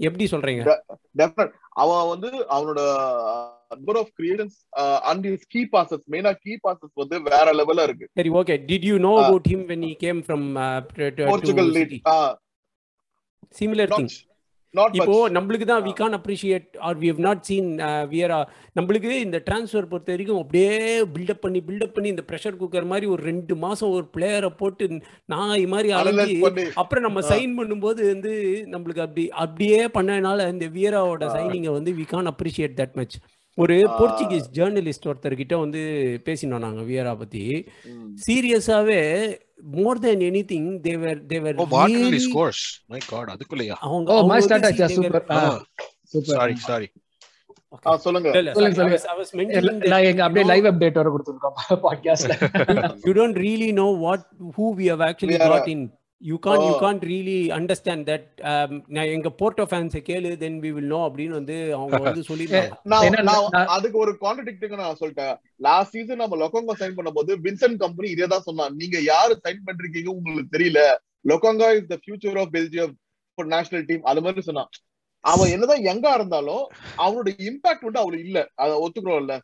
[0.00, 0.78] எப்படி சொல்றீங்க?
[1.18, 2.80] Definite அவன் வந்து அவனோட
[3.68, 4.54] number of creations
[5.00, 8.08] and his key passes மெயினா கீ பாசஸ் வந்து வேற லெவல்ல இருக்கு.
[8.14, 9.28] சரி okay you know Ah.
[9.28, 11.78] about him when he came from uh, to, to, Portugal to
[14.98, 15.92] இப்போ நம்மளுக்கு தான் we.
[15.92, 17.70] Can't appreciate or we have not seen
[18.10, 18.38] Vieira
[18.76, 20.72] நம்மளுக்கு இந்த டிரான்ஸ்ஃபர் பொறுத்த வரைக்கும் அப்படியே
[21.14, 24.86] பில்டப் பண்ணி பில்டப் பண்ணி இந்த ப்ரெஷர் குக்கர் மாதிரி ஒரு ரெண்டு மாசம் ஒரு பிளேயரை போட்டு
[25.26, 26.36] நாய் மாதிரி பண்ணி
[26.74, 27.22] அப்புறம் நம்ம.
[27.30, 28.32] சைன் பண்ணும்போது வந்து
[28.74, 31.24] நம்மளுக்கு அப்படி அப்படியே பண்ணனால இந்த வியராவோட.
[31.36, 33.16] சைனிங்கை வந்து we can't appreciate that much
[33.58, 33.76] ஒரு.
[33.98, 35.80] போர்ச்சுகீஸ் ஜேர்னலிஸ்ட் ஒருத்தர்கிட்ட வந்து
[36.26, 37.44] பேசினோம் நாங்க வியரா பத்தி
[39.57, 39.57] ம்.
[39.57, 44.15] சீரியஸாவே மோர் தென் any thing Thevar Thevar oh Martinelli scores my God அதுக்குள்ளயா அவங்க ஓ
[44.15, 45.63] அவங்க மை வந்து ஸ்டார்ட் see, ஆச்சா they were- super
[46.13, 46.89] super sorry sorry
[47.87, 48.97] ஆ, சொல்லுங்க இல்ல, இல்ல, சொல்லுங்க, sorry, I சொல்லுங்க.
[48.97, 52.33] was- I was mentioning that, நான் எங்க you அப்படியே know, லைவ் அப்டேட் வர கொடுத்துருக்கோம் பாட்காஸ்ட்ல
[53.07, 54.21] you don't really know what
[54.57, 55.81] who we have actually We are- got in
[56.24, 56.82] you can't you Oh.
[56.82, 61.28] can't really understand that um, நான் எங்க Porto ஃபேன்ஸை கேளு then we will know அப்படின்னு
[61.28, 65.38] வந்து அவங்க வந்து சொல்லிருக்காங்க அதுக்கு ஒரு கான்ட்ரடிக்டிங் நான் சொல்லிட்டேன்.
[65.56, 68.74] லாஸ்ட் சீசன் நம்ம லொக்கோங்கோ சைன் பண்ணும்போது வின்சென்ட் கம்பெனி இதே தான் சொன்னான்.
[68.74, 70.96] நீங்க யாரு சைன் பண்றீங்க உங்களுக்கு தெரியல.
[71.28, 72.94] Lokonga is the future of Belgium
[73.34, 74.68] national team அது மாதிரி சொன்னான்.
[75.20, 78.48] அவன் என்னதான் எங்க இருந்தாலும் அவனோட இம்பாக்ட் வந்து அவ்வளவு இல்ல.
[78.54, 79.38] அத ஒத்துக்கிறோம்ல.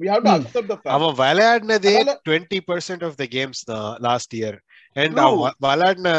[0.00, 0.40] We have to Hmm.
[0.40, 0.88] accept the fact.
[0.88, 4.58] அவன் விளையாடினதே அதனால- twenty percent of the games தான் லாஸ்ட் இயர்
[4.96, 5.24] அண்ட் True.
[5.26, 6.10] அவன் விளையாடின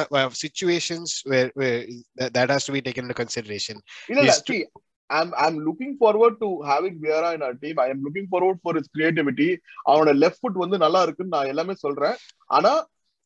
[0.41, 1.13] situations
[2.35, 4.61] that has to be taken in consideration இல்ல இல்ல Is to- see
[5.09, 7.75] I'm I'm looking forward to having Vieira in our team.
[7.79, 9.47] I am looking forward for his creativity.
[9.89, 12.15] அவனோட left foot வந்து நல்லா இருக்குன்னு நான் எல்லாமே சொல்றேன்
[12.55, 12.71] ஆனா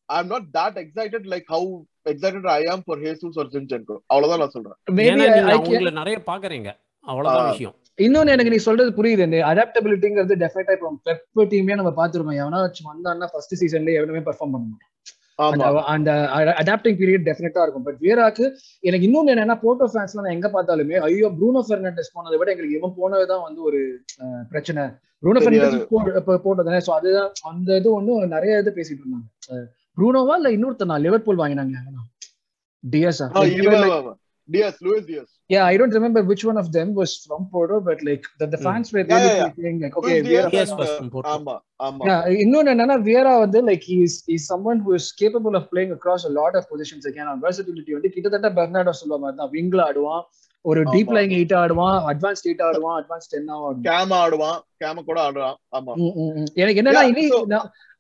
[0.10, 1.62] I'm not that excited like how
[2.06, 3.96] excited I am for Jesus or Zinchenko.
[4.12, 6.70] அவ்வளவுதான் நான் சொல்றேன் மேபி ஐ அவங்கள நிறைய பாக்குறீங்க
[7.06, 7.50] அவ்வளவுதான்.
[7.52, 12.60] விஷயம் இன்னொன்னு எனக்கு நீ சொல்றது புரியுது இந்த அடாப்டபிலிட்டிங்கிறது டெஃபினட்டா இப்போ பெப் டீமே நம்ம பாத்துருக்கோம் எவனா
[12.92, 16.16] வந்தான்னா ஃபர்ஸ்ட் சீசன்ல எவனுமே பெர்ஃபார்ம் பண்ண மாட்டான் ஆமா அந்த-
[16.62, 17.84] அடாப்டிங் பீரியட் டெஃபினட்டா இருக்கும்.
[17.84, 18.46] பட் வீராக்கு
[18.82, 22.98] எனக்கு இன்னொன்னு என்னன்னா போட்டோ ஃபேன்ஸ்ல நான் எங்க பார்த்தாலுமே ஐயோ ப்ரூனோ பெர்னாண்டஸ் போனதை விட எங்களுக்கு இவன்
[22.98, 23.80] போனதுதான் வந்து ஒரு
[24.50, 24.84] பிரச்சனை.
[25.24, 25.78] ப்ரூனோ தெரியாது.
[25.92, 29.28] பெர்னாண்டஸ் போட்டதானே சோ அதுதான் அந்த இது ஒண்ணு நிறைய இது பேசிட்டு இருந்தாங்க.
[29.98, 31.00] ப்ரூனோவா இல்ல இன்னொருத்தனா?
[31.06, 31.76] லிவர்பூல் வாங்கினாங்க.
[32.84, 33.26] டிஎஸ்ஆ
[34.50, 38.00] Diaz Luis Diaz Yeah, I don't remember which one of them was from Porto, but
[38.02, 38.66] like the, the Hmm.
[38.66, 39.56] fans were Yeah, really yeah, yeah.
[39.58, 41.32] saying like, okay, the- Yes, was uh, from Porto.
[41.32, 45.66] ஆமா ஆமா yeah, இன்னொன்னு என்னன்னா வியரா வந்து like is is someone who is capable of
[45.74, 49.54] playing across a lot of positions again on versatility வந்து கிட்டத்தட்ட Bernardo சொல்லுவ மாதிரி தான்
[49.56, 50.24] விங்ல ஆடுவான்
[50.66, 50.82] ஒரு.
[50.94, 55.58] டீப் லைன் எயிட் ஆடுவான் அட்வான்ஸ் எயிட் ஆடுவான் அட்வான்ஸ் டென் ஆடுவான் கேம ஆடுவான் கேம கூட ஆடுவான்
[55.78, 55.94] ஆமா.
[56.62, 57.26] எனக்கு என்னன்னா Yeah, இனி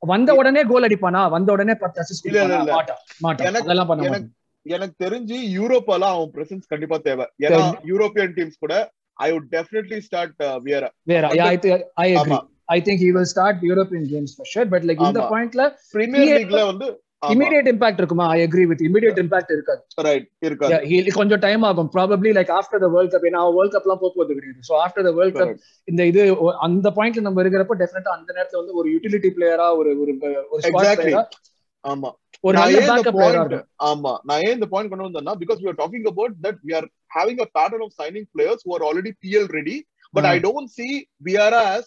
[0.03, 2.29] வந்த உடனே கோல் அடிப்பானா வந்த உடனே பத்து அசிஸ்ட்.
[2.75, 4.29] மாட்டான் மாட்டான் அதெல்லாம் பண்ண மாட்டான்
[4.65, 7.25] எனக்கு தெரிஞ்சு யூரோப்பால அவன் பிரசன்ஸ் கண்டிப்பா தேவை.
[7.45, 8.73] ஏன்னா யூரோப்பியன் டீம்ஸ் கூட
[9.19, 10.35] I would definitely start
[10.65, 11.57] Vieira வந்து- I
[12.01, 12.35] I agree
[12.69, 15.23] I think he will start European games for sure but like இந்த.
[15.31, 16.27] பாயிண்ட்ல பிரீமியர்.
[16.35, 16.89] லீக்ல வந்து
[17.31, 18.25] இமீடியட் இம்பாக்ட் இருக்குமா?
[18.29, 19.81] I agree with immediate impact இருக்காது.
[20.01, 20.71] ரைட் இருக்காது.
[21.17, 21.89] கொஞ்சம் டைம் ஆகும்.
[21.95, 24.63] Probably like after the world cup ஏன்னா வேர்ல்ட் கப்லாம் போக போகுது கிடையாது.
[24.69, 25.51] So after the world cup.
[25.87, 26.21] இந்த இது
[26.61, 30.13] அந்த பாயிண்ட்ல நம்ம இருக்கிறப்ப டெஃபினட்டா அந்த நேரத்துல வந்து ஒரு யூட்டிலிட்டி பிளேயரா ஒரு ஒரு
[31.83, 32.11] ஆமா.
[32.47, 36.05] ஒரு நல்ல பேக்கப் பிளேயரா ஆமா நான் ஏன் இந்த பாயிண்ட் கொண்டு வந்தேன்னா because we are talking
[36.13, 36.85] about that we are
[37.17, 39.77] having a pattern of signing players who are already PL ready
[40.15, 40.31] but Ah.
[40.35, 40.93] I don't see
[41.27, 41.85] Vieira as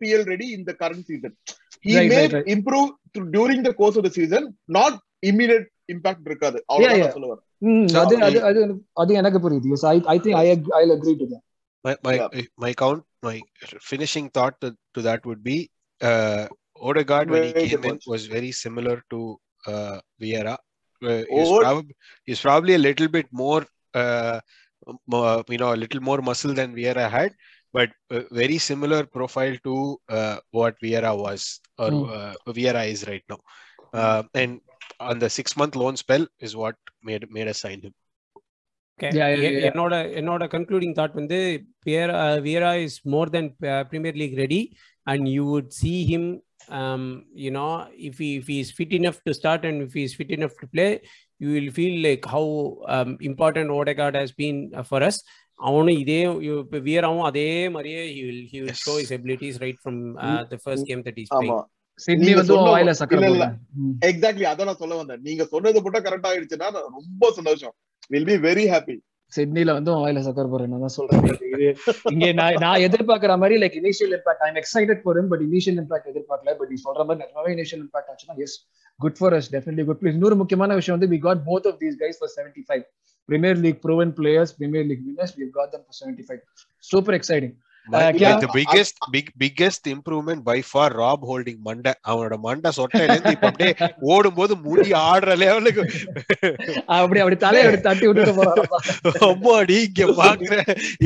[0.00, 1.32] PL ready in the current season
[1.86, 2.48] he Right, may right, right.
[2.54, 4.42] improve through, during the course of the season
[4.78, 6.58] not immediate impact இருக்காது
[7.62, 8.38] ம், அது அது.
[8.48, 8.60] அது
[9.02, 11.42] அது எனக்கு புரியுது yes i i think i ag- i'll agree to that
[11.84, 12.46] my my Yeah.
[12.64, 13.36] my count my
[13.90, 15.58] finishing thought to, to that would be
[16.00, 16.44] uh
[16.90, 19.18] Odegaard when he came in was very similar to
[19.65, 20.55] uh Vieira.
[21.01, 21.93] Uh, he's, Ode- prob-
[22.27, 23.61] he's probably a little bit more
[23.93, 24.37] uh
[25.13, 27.31] mo- you know a little more muscle than Vieira had
[27.77, 29.75] but uh, very similar profile to
[30.17, 31.41] uh, what Vieira was
[31.77, 32.03] or Hmm.
[32.17, 33.39] uh, Vieira is right now.
[33.99, 34.53] Uh, and
[35.09, 36.75] on the six month loan spell is what
[37.09, 37.93] made made us sign him.
[38.99, 39.11] Okay.
[39.17, 39.65] Yeah, yeah, a- yeah.
[39.67, 41.37] என்னோட என்னோட concluding thought வந்து
[41.87, 43.49] Vieira Vieira is more than
[43.91, 44.61] Premier League ready
[45.11, 46.27] and you would see him
[47.44, 47.66] You know
[48.08, 50.86] if if is fit enough to start and if is fit enough to play
[51.40, 52.50] you will feel like how
[53.30, 54.60] important Odegaard has been
[54.90, 55.20] for us
[55.60, 58.82] அவனும் இதே இப்போ வியராவும் அதே மாதிரியே he will he will Yes.
[58.86, 61.40] show his abilities right from uh, the first game that he's ஆமா.
[61.42, 61.70] playing.
[62.00, 63.44] Sydney நீங்க வந்து வாயில சக்கரை இல்ல.
[64.08, 65.20] எக்ஸாக்ட்லி அதான் நான் சொல்ல வந்தேன்.
[65.22, 67.74] நீங்க சொன்னது மட்டும் கரெக்ட் ஆயிடுச்சுன்னா நான் ரொம்ப சந்தோஷம்.
[68.10, 68.96] வில் பி வெரி ஹாப்பி
[69.34, 71.66] சிட்னில வந்து வாயில சக்கர் போடுறேன் நான் தான் சொல்றேன் இது
[72.12, 76.54] இங்க நான் நான் எதிர்பார்க்கிற மாதிரி like initial impact I'm excited for but initial impact எதிர்பார்க்கல.
[76.60, 78.56] பட் நீ சொல்ற மாதிரி நிஜமாவே இனிஷியல் இம்பாக்ட் ஆச்சுன்னா is
[79.00, 81.96] good for us definitely good place இன்னொரு முக்கியமான விஷயம் வந்து we got both of these
[82.02, 82.84] guys for seventy five
[83.28, 86.42] Premier League proven players Premier League winners we got them for seventy five
[86.84, 87.54] super exciting
[87.86, 88.10] Uh,
[88.40, 91.92] the biggest big biggest improvement by far Rob Holding மண்டை.
[92.10, 93.72] அவனோட மண்டை சொட்டையில இருந்து இப்ப அப்படியே
[94.12, 95.82] ஓடும்போது முடி ஆடுற லெவலுக்கு
[96.96, 98.78] அப்படி அப்படி தலையை அப்படி தட்டி விட்டுட்டு போறாரப்பா
[99.28, 100.54] அம்மாடி இங்க பாக்குற.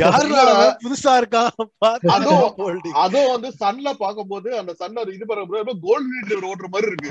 [0.02, 0.44] யாரா
[0.84, 1.50] புதுசா இருக்கான்
[1.84, 2.94] பாத்து அதுவும் Rob Holding.
[3.04, 7.10] அதுவும் வந்து சன்ல பாக்கும்போது அந்த சன்ல இது பண்ணும்போது கோல்ட் வீட்ல ஓடுற மாதிரி இருக்கு.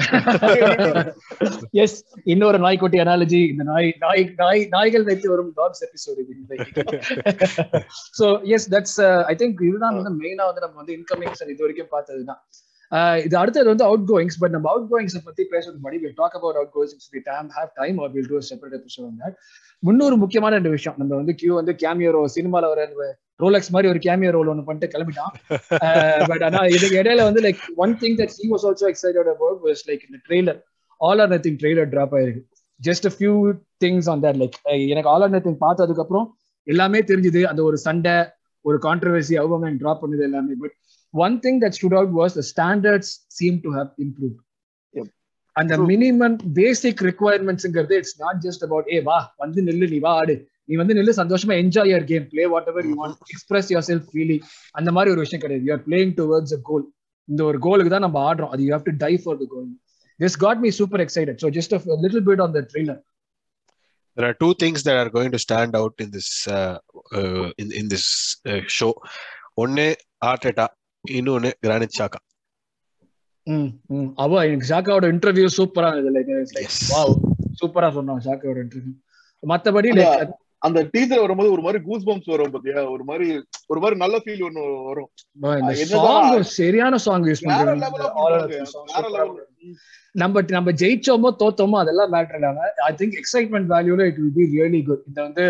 [1.84, 1.98] எஸ்
[2.36, 6.34] இன்னொரு நாய்க்குட்டி அனாலஜி இந்த நாய் நாய் நாய் நாய்கள் வைத்து வரும் டாக்ஸ் எபிசோட் இது
[8.22, 9.00] so yes that's
[9.34, 12.42] I think இதுதான் வந்து மெயினா வந்து நம்ம வந்து இன்கமிங்ஸ் இது வரைக்கும் பார்த்ததுதான்.
[13.26, 16.58] இது அடுத்தது வந்து அவுட் கோயிங்ஸ் பட் நம்ம அவுட் கோயிங்ஸ் பத்தி பேசுறது முன்னாடி will talk about
[16.76, 19.36] outgoings we time have time or will do separate episode on that
[19.88, 20.98] முன்னூறு முக்கியமான ரெண்டு விஷயம்.
[21.02, 22.86] நம்ம வந்து கியூ வந்து கேமியோ சினிமால வர
[23.44, 25.34] ரோலக்ஸ் மாதிரி ஒரு கேமியோ ரோல் ஒன்று பண்ணிட்டு கிளம்பிட்டான்.
[26.30, 29.84] பட் ஆனா இதுக்கு இடையில வந்து like one thing that he was also excited about was
[29.90, 30.60] like இந்த trailer
[31.02, 32.42] All or Nothing trailer drop ஆயிருக்கு.
[32.80, 33.34] Just few
[33.84, 34.58] things on that like
[34.94, 36.28] எனக்கு ஆல் ஆர் நத்திங் பார்த்ததுக்கு அப்புறம்
[36.68, 37.44] எல்லாமே தெரிஞ்சுது.
[37.52, 38.16] அந்த ஒரு சண்டை
[38.66, 40.56] ஒரு கான்ட்ரவர்சி அவங்க டிராப் பண்ணுது எல்லாமே.
[40.64, 40.76] But
[41.14, 44.36] one thing that stood out was the standards seem to have improve.
[45.56, 45.78] அந்த.
[45.92, 50.36] Minimum basic ரிக்குவயர்மெண்ட்ஸ்ங்கிறது it's not just about a வா வந்து நில்லு நீ வா ஆடு.
[50.70, 54.44] நீ வந்து நில்லு சந்தோஷமா enjoy your game play whatever you want express yourself feeling
[54.80, 55.66] அந்த மாதிரி ஒரு விஷயம் கிடையாது.
[55.68, 56.86] You are playing towards a goal
[57.30, 58.52] இந்த ஒரு கோலுக்கு தான் நம்ம ஆடுறோம்.
[58.54, 59.68] அது you have to die for the goal
[60.20, 61.74] this got me super excited so just
[62.06, 63.02] little bit on the trailer
[64.18, 66.78] there are two things that are going to stand out in this uh,
[67.20, 68.06] uh, in in this
[68.52, 68.94] uh, show.
[69.64, 69.86] ஒன்னு
[70.30, 70.66] Arteta
[71.04, 72.20] இன்னொன்னு Granit சாக்கா
[74.24, 76.42] அவ எனக்கு ஷாக்காவோட interview சூப்பரா இருந்தது.
[76.96, 77.14] Wow
[77.62, 78.94] சூப்பரா சொன்னான் ஷாக்காவோட interview
[79.54, 79.90] மத்தபடி
[80.68, 82.84] அந்த டீசர் வரும்போது ஒரு மாதிரி கூஸ் பம்ப்ஸ் வரும் பாத்தியா?
[82.94, 83.26] ஒரு மாதிரி
[83.72, 85.10] ஒரு மாதிரி நல்ல ஃபீல் ஒண்ணு வரும்.
[86.60, 87.90] சரியான சாங் யூஸ் பண்றாங்க.
[90.22, 94.82] நம்ம நம்ம ஜெயிச்சோமோ தோத்தோமோ அதெல்லாம் மேட்டர் இல்லாம I think excitement வேல்யூல it will be really
[94.88, 95.46] good இந்த வந்து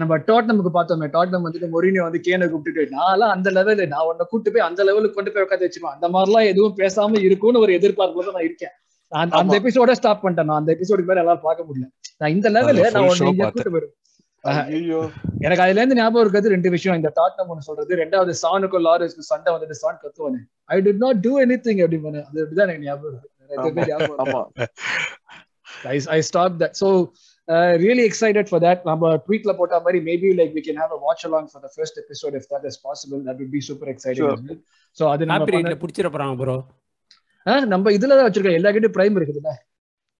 [0.00, 4.52] நம்ம டாட்னமுக்கு பார்த்தோமே டாட்னம் வந்துட்டு மொரினியோ வந்து கேனை கூப்பிட்டுட்டு நான்லாம் அந்த லெவல் நான் உன்னை கூட்டு
[4.54, 8.36] போய் அந்த லெவலுக்கு கொண்டு போய் உட்காந்து வச்சுக்கோ அந்த மாதிரிலாம் எதுவும் பேசாம இருக்கும்னு ஒரு எதிர்பார்ப்புல தான்
[8.38, 8.74] நான் இருக்கேன்.
[9.12, 9.54] நான் அந்த.
[9.60, 10.60] எபிசோட ஸ்டாப் பண்ணிட்டேன் நான்.
[10.62, 11.86] அந்த எபிசோடுக்கு மேல எல்லாம் பார்க்க முடியல.
[12.20, 13.54] நான் இந்த லெவல் நான் உன்னை பார்த்தேன்.
[13.54, 13.94] கூட்டு போயிடும்
[14.74, 14.98] ஐயோ
[15.44, 16.98] எனக்கு அதுல இருந்து ஞாபகம் இருக்கிறது ரெண்டு விஷயம்.
[17.00, 20.40] இந்த டாட்னம் ஒன்று சொல்றது ரெண்டாவது சானுக்கும் லாரஸ்க்கு சண்டை வந்துட்டு சான் கத்துவானு.
[20.72, 21.32] I did not do
[21.66, 23.34] anything அப்படின்னு அது அப்படிதான் எனக்கு ஞாபகம் இருக்கு.
[26.58, 26.76] That.
[26.76, 27.12] So
[27.48, 28.84] uh, really excited for that.
[28.84, 32.00] நம்ம tweetல போட்ட மாதிரி maybe like we can have a watch along for the first
[32.06, 33.24] episode if that is possible.
[33.24, 34.16] That would be super exciting.
[34.16, 34.32] Sure.
[34.32, 34.56] as well.
[34.92, 36.64] So அது நம்ம பண்ண- போறாங்க bro
[37.66, 39.52] நம்ம இதுல தான் வச்சிருக்கோம் எல்லா கிட்ட பிரைம் இருக்குதுல்ல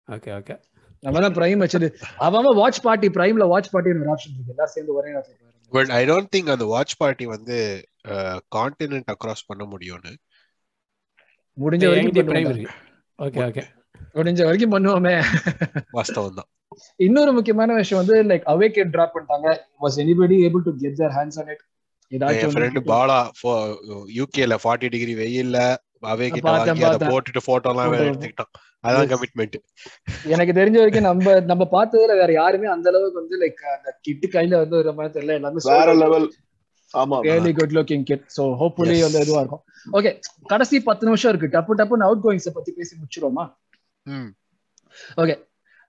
[0.09, 0.57] ஓகே ஓகே
[1.01, 4.95] நம்ம தான் பிரைம் வச்சது அவன் வாட்ச் பார்ட்டி பிரைம்ல வாட்ச் பார்ட்டின்னு ஒரு ஆப்ஷன் இருக்கு எல்லாரும் சேர்ந்து
[4.95, 5.68] ஒரே நேரத்துல பாருங்க.
[5.70, 7.89] பட் ஐ டோன்ட் திங்க் அந்த வாட்ச் பார்ட்டி வந்து
[8.57, 10.16] கான்டினென்ட் அக்ராஸ் பண்ண முடியும்னு
[11.59, 12.51] முடிஞ்ச வரைக்கும் பிரைம்.
[12.51, 12.88] இருக்கு
[13.19, 13.64] ஓகே ஓகே
[14.14, 15.14] முடிஞ்ச வரைக்கும் பண்ணுவோமே.
[15.97, 16.49] வாஸ்தவம் தான்
[16.99, 19.49] இன்னொரு முக்கியமான விஷயம் வந்து லைக் அவேக் டிராப் பண்ணிட்டாங்க.
[19.83, 21.62] Was anybody able to get their hands on it
[22.12, 23.19] என் ஏதாச்சும் ஃப்ரெண்டு பாலா
[24.19, 25.59] யூகேல ஃபார்ட்டி டிகிரி வெயில்ல
[26.12, 27.07] அவே கிட்ட வாங்கி அதை.
[27.11, 28.11] போட்டுட்டு போட்டோ எல்லாம் வேற Photo.
[28.11, 28.53] எடுத்துக்கிட்டான்.
[28.85, 29.09] அதான்.
[29.12, 29.57] கமிட்மெண்ட்
[30.35, 34.61] எனக்கு தெரிஞ்ச வரைக்கும் நம்ம நம்ம பார்த்ததுல வேற யாருமே அந்த அளவுக்கு வந்து லைக் அந்த கிட்டு கையில
[34.62, 35.39] வந்து ஒரு மாதிரி தெரியல.
[35.41, 36.29] எல்லாமே வேற level
[36.95, 38.99] really good looking kit so hopefully.
[39.03, 39.64] வந்து இதுவா இருக்கும்.
[39.93, 40.12] ஓகே
[40.47, 41.55] கடைசி பத்து நிமிஷம் இருக்கு.
[41.59, 43.45] டப்பு டப்புன்னு அவுட் கோயிங்ஸ் பத்தி பேசி முடிச்சிருவோமா?
[44.07, 44.30] ம்.
[45.16, 45.36] ஓகே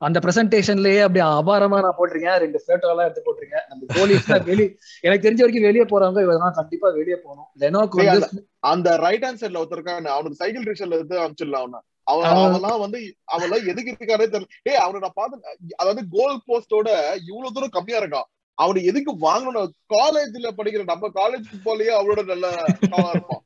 [0.02, 2.38] அந்த பிரசன்டேஷன்லயே அப்படி அபாரமா நான் போட்டிருக்கேன்.
[2.44, 3.66] ரெண்டு போட்டோ எல்லாம் எடுத்து போட்டிருக்கேன்.
[3.70, 4.66] நம்ம கோலிஸ் வெளி
[5.02, 7.50] எனக்கு தெரிஞ்ச வரைக்கும் வெளியே போறவங்க இவங்க கண்டிப்பா வெளியே போகணும்.
[7.64, 11.82] லெனோக்கு வந்து அந்த ரைட் ஹேண்ட் சைடுல ஒருத்தருக்கான அவனுக்கு சைக்கிள் ரிக்ஷால இருந்து அனுப்பிச்சிடலாம் அவன.
[12.12, 13.00] அவன்லாம் வந்து
[13.34, 14.48] அவன்லாம் எதுக்கு இருக்கானே தெரியல.
[14.64, 16.90] டேய் அவனை நான் பார்த்தேன் அதாவது கோல் போஸ்டோட
[17.30, 18.28] இவ்வளவு தூரம் கம்மியா இருக்கான்.
[18.60, 19.70] அவனை எதுக்கு வாங்கணும்?
[19.94, 22.66] காலேஜ்ல படிக்கிற நம்ம காலேஜ் போலயே அவனோட நல்ல ஆளா
[23.14, 23.44] இருப்பான்.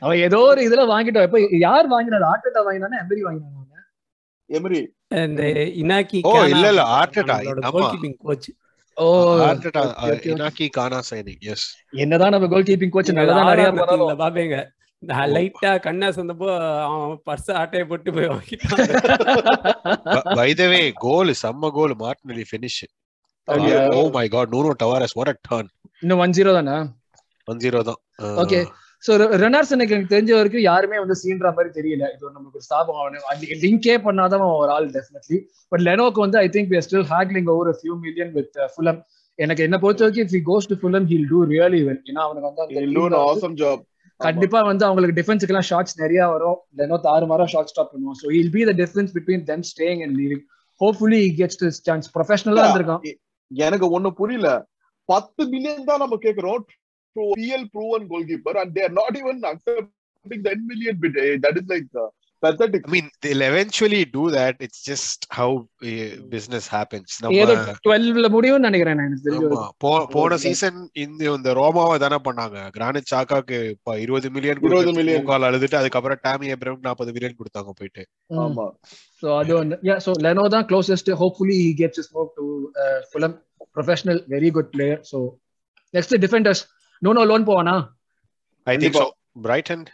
[0.00, 2.26] அவன் ஏதோ ஒரு இதுல வாங்கிட்டோம் இப்ப யார் வாங்கினாரு?
[2.32, 2.98] ஆர்டேட்டா வாங்கினானா?
[3.04, 3.62] எம்பரி வாங்கினாங்க
[4.50, 4.80] எமரி
[5.24, 5.42] இந்த
[5.82, 7.36] இனாக்கி ஓ, இல்ல, இல்ல, ஆர்டெட்டா.
[7.74, 8.48] கோல் கீப்பிங் கோச்
[8.96, 9.06] ஓ.
[9.46, 9.82] Arteta.
[10.32, 11.66] Inaki Cana signing yes
[12.02, 14.58] என்னதான் நம்ம கோல் கீப்பிங் கோச் நல்லதா நிறைய பண்ணாலும் பாப்பேங்க.
[15.02, 16.48] நான் லைட்டா கண்ணா சொன்னப்போ
[16.84, 18.84] அவன் பர்ஸ் ஆட்டையை போட்டு போய் வாங்கிட்டான்.
[20.38, 22.82] பை த வே கோல் செம்ம goal Martinelli finish
[23.98, 25.68] oh my God Nuno Tavares what a turn
[26.02, 26.76] இன்னும் ஒன் ஜீரோ தானே?
[27.48, 27.98] 1-0 தான்.
[28.42, 28.60] ஓகே
[29.02, 32.04] சோ ரெனார்சன் எனக்கு தெரிஞ்ச வரைக்கும் யாருமே வந்து சீன்ற மாதிரி தெரியல.
[32.14, 33.18] இது நமக்கு ஒரு ஸ்தாபம் அவனு.
[33.64, 35.38] லிங்கே பண்ணாதான் ஒரு ஆள் டெஃபினெட்லி
[35.72, 39.00] பட் லெனோக்கு வந்து I think still haggling over few million with Fulham
[39.38, 43.20] எனக்கு என்ன பொறுத்த வரைக்கும் if goes to Fulham he'll do really well ஏன்னா அவனுக்கு வந்து
[43.28, 43.82] ஆசம் ஜாப்
[44.20, 46.58] கண்டிப்பா வந்து அவங்களுக்கு டிஃபென்ஸுக்கு எல்லாம் ஷாட்ஸ் நிறைய வரும்.
[46.80, 50.42] லெனோ தாறுமாறா ஷார்ட் ஸ்டாப் பண்ணுவோம் so it'll be the difference between them staying and leaving
[50.80, 53.02] hopefully gets to chance ப்ரொஃபஷனலா இருந்திருக்கான்.
[53.50, 54.48] எனக்கு ஒண்ணு புரியல.
[55.08, 56.64] பத்து மில்லியன் தான் நம்ம கேக்குறோம்.
[57.16, 61.88] Real proven goalkeeper and they're not even accepting ten million bit that is like
[62.44, 62.82] pathetic.
[62.88, 64.54] I mean, they'll eventually do that.
[64.66, 65.48] It's just how
[65.90, 67.08] uh, business happens.
[67.42, 69.72] ஏதோ நம்ம டுவெல்வ்ல முடியும்னு நினைக்கிறேன் நான்
[70.16, 72.58] போன சீசன் இந்த இந்த ரோமாவை தானே பண்ணாங்க.
[72.76, 75.18] கிரானிட் சாக்காக்கு இப்ப இருபது மில்லியன் 20 million.
[75.20, 78.04] முக்கால் அழுதுட்டு அதுக்கப்புறம் டாமி எப்ரம் நாற்பது மில்லியன் கொடுத்தாங்க போயிட்டு.
[78.44, 78.66] ஆமா.
[79.22, 79.54] So அது
[79.88, 82.46] யா ஸோ லெனோ தான் closest hopefully he gets is move to
[83.10, 83.36] Fulham
[83.76, 85.18] professional very good player so
[85.94, 86.62] next defenders
[87.02, 87.76] no no loan போவானா?
[88.66, 88.98] I think.
[89.00, 89.06] So
[89.46, 89.84] Brighton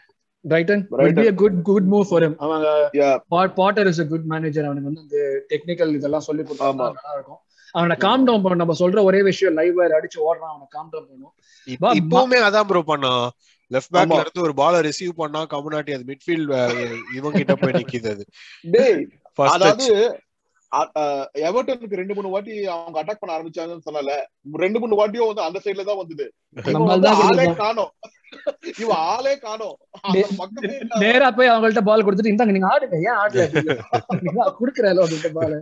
[0.44, 0.82] Brighton.
[1.18, 2.34] Be a good good move for him.
[2.44, 2.68] அவங்க.
[3.58, 5.18] Potter is a good manager அவனுக்கு வந்து அந்த
[5.52, 6.72] technical இதெல்லாம் சொல்லி கொடுத்தா.
[6.80, 7.40] நல்லா இருக்கும்.
[7.74, 8.60] அவனை காம் டவுன் பண்ண.
[8.62, 11.34] நம்ம சொல்ற ஒரே விஷயம் லைவ் வயர் அடிச்சு ஓடுறான் அவனை காம் டவுன் பண்ணும்
[12.04, 13.26] இப்பவுமே அதான் ப்ரோ பண்ணான்
[13.70, 14.20] லெஃப்ட் பேக்ல.
[14.24, 16.50] இருந்து ஒரு பால ரிசீவ் பண்ணா கம்யூனாட்டி அது மிட்ஃபீல்ட்
[17.18, 18.24] இவங்க கிட்ட போய் நிக்குது அது.
[19.54, 19.86] அதாவது
[21.46, 24.14] எவர்டனுக்கு ரெண்டு மூணு வாட்டி அவங்க அட்டாக் பண்ண ஆரம்பிச்சாங்கன்னு சொன்னல
[24.54, 26.26] ரெண்டு மூணு வாட்டியும் வந்து அந்த சைடுல தான் வந்தது.
[27.28, 27.46] ஆளே.
[27.54, 27.92] காணோம்.
[28.78, 29.76] இவன் ஆளே காணோம்.
[30.98, 32.98] நேரா போய் அவங்கள்ட்ட பால் கொடுத்துட்டு இந்தாங்க நீங்க ஆடுங்க.
[33.08, 33.44] ஏன் ஆடல?
[34.60, 35.56] குடுக்கறல அவங்கள்ட்ட பால்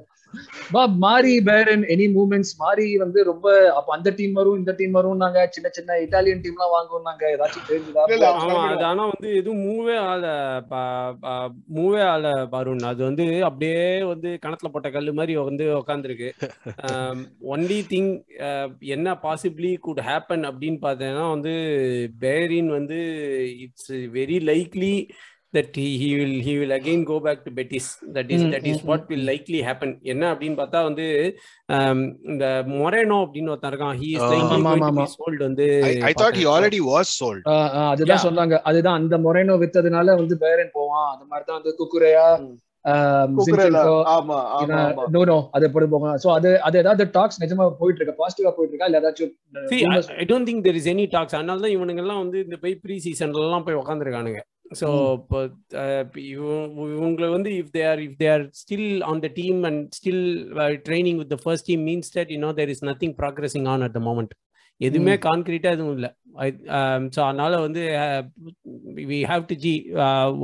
[0.72, 5.22] பா மாரி பேரன் எனி மூவ்மெண்ட்ஸ் மாரி வந்து ரொம்ப அப்ப அந்த டீம் வரும் இந்த டீம் வரும்
[5.22, 8.02] நாங்க சின்ன சின்ன இட்டாலியன் டீம்லாம் வாங்குவோம் நாங்க ஏதாச்சும் தெரிஞ்சுதா?
[8.68, 10.24] அது ஆனா வந்து எதுவும் மூவே ஆல
[11.78, 12.84] மூவே ஆல வருண்.
[12.90, 13.80] அது வந்து அப்படியே
[14.12, 16.30] வந்து கணத்துல போட்ட கல்லு மாதிரி வந்து உக்காந்துருக்கு.
[17.54, 18.12] ஒன்லி திங்
[18.96, 21.54] என்ன பாசிபிளி குட் ஹேப்பன் அப்படின்னு பார்த்தேன்னா வந்து
[22.20, 23.00] பேரின் வந்து
[23.66, 24.94] it's very likely
[25.54, 27.86] that he, he will he will again go back to Betis.
[28.12, 29.28] That is Mm, that is mm, what mm, will mm.
[29.30, 29.90] likely happen.
[30.02, 31.06] என்ன அப்படின்னு பார்த்தா வந்து
[31.68, 33.98] um, இந்த மொரேனோ அப்படின்னு ஒருத்தன் இருக்கான்
[34.82, 36.52] to ஆமா, be sold வந்து I, I thought he பார்த்தேன்.
[36.54, 37.42] already was sold.
[37.54, 38.24] ஆஹ் ஆஹ் அதுதான்.
[38.28, 42.26] சொன்னாங்க அதுதான் அந்த மொரேனோ வித்ததுனால வந்து பேரன் போவான் அந்த மாதிரி தான் வந்து குக்குரையா
[46.36, 48.04] அதை அது அது டாக்ஸ் நிஜமா போயிட்டு
[51.76, 54.42] இவனுங்க எல்லாம் வந்து இந்த போய் ப்ரீ சீசன்லாம் போய் உக்காந்துருக்கானுங்க
[54.72, 55.12] ஸோ ம்.
[55.18, 55.38] இப்போ
[56.94, 60.24] இவங்களை வந்து if they are if they are still on the team and still
[60.86, 64.02] training with first team means that you know there is nothing progressing on at the
[64.08, 64.34] moment
[64.80, 66.10] எதுவுமே கான்கிரீட்டா எதுவும் இல்லை.
[67.14, 67.82] ஸோ அதனால வந்து
[69.10, 69.72] we have to see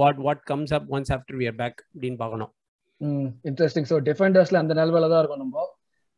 [0.01, 2.53] what what comes up once after we are back அப்படின்னு பார்க்கணும்.
[3.45, 5.65] Interesting so டிஃபெண்டர்ஸ்ல அந்த நிலவில தான் இருக்கும் நம்ம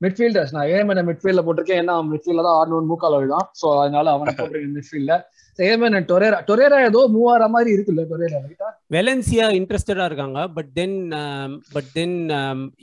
[0.01, 1.81] மிட்ஃபீல்டர்ஸ் நான் ஏமன் மிட்ஃபீல்ட்ல போட்டிருக்கேன்.
[1.83, 5.15] ஏன்னா மிட்ஃபீல்ட்ல தான் ஆடணும் மூக்கால தான் ஸோ அதனால அவனை போட்டிருக்கேன் மிட்ஃபீல்ட்ல
[5.59, 10.41] ஏமன் டொரேரா டொரேரா ஏதோ மூவ் ஆற மாதிரி இருக்குல்ல டொரேரா ரைட்டா வெலன்சியா இன்ட்ரெஸ்டடா இருக்காங்க.
[10.57, 10.97] பட் தென்
[11.75, 12.17] பட் தென்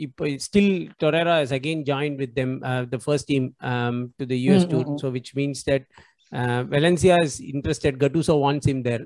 [0.05, 2.55] இப்போ still Torreira is again join with them
[2.93, 3.47] the first team
[4.21, 4.89] to the US tour.
[5.03, 5.87] So which means that
[6.75, 9.03] Valencia is interested Gattuso wants him there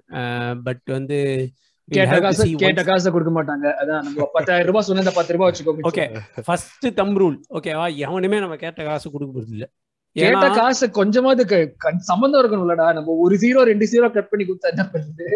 [0.68, 1.20] but வந்து
[1.88, 3.66] கேட்ட காசு கேட்ட காசை கொடுக்க மாட்டாங்க.
[3.82, 6.06] அதான் நம்ம பத்தாயிரம் ரூபாய் சொன்ன பத்து ரூபாய் வச்சுக்கோ ஓகே
[6.48, 9.68] ஃபர்ஸ்ட் தம் ரூல் ஓகேவா எவனுமே நம்ம கேட்ட காசு கொடுக்க போறது இல்ல.
[10.16, 11.44] கேட்ட காசு கொஞ்சமாவது
[12.12, 12.88] சம்பந்தம் இருக்கணும்லடா.
[12.98, 15.28] நம்ம ஒரு ஜீரோ ரெண்டு ஜீரோ கட் பண்ணி கொடுத்தா என்ன பண்ணுது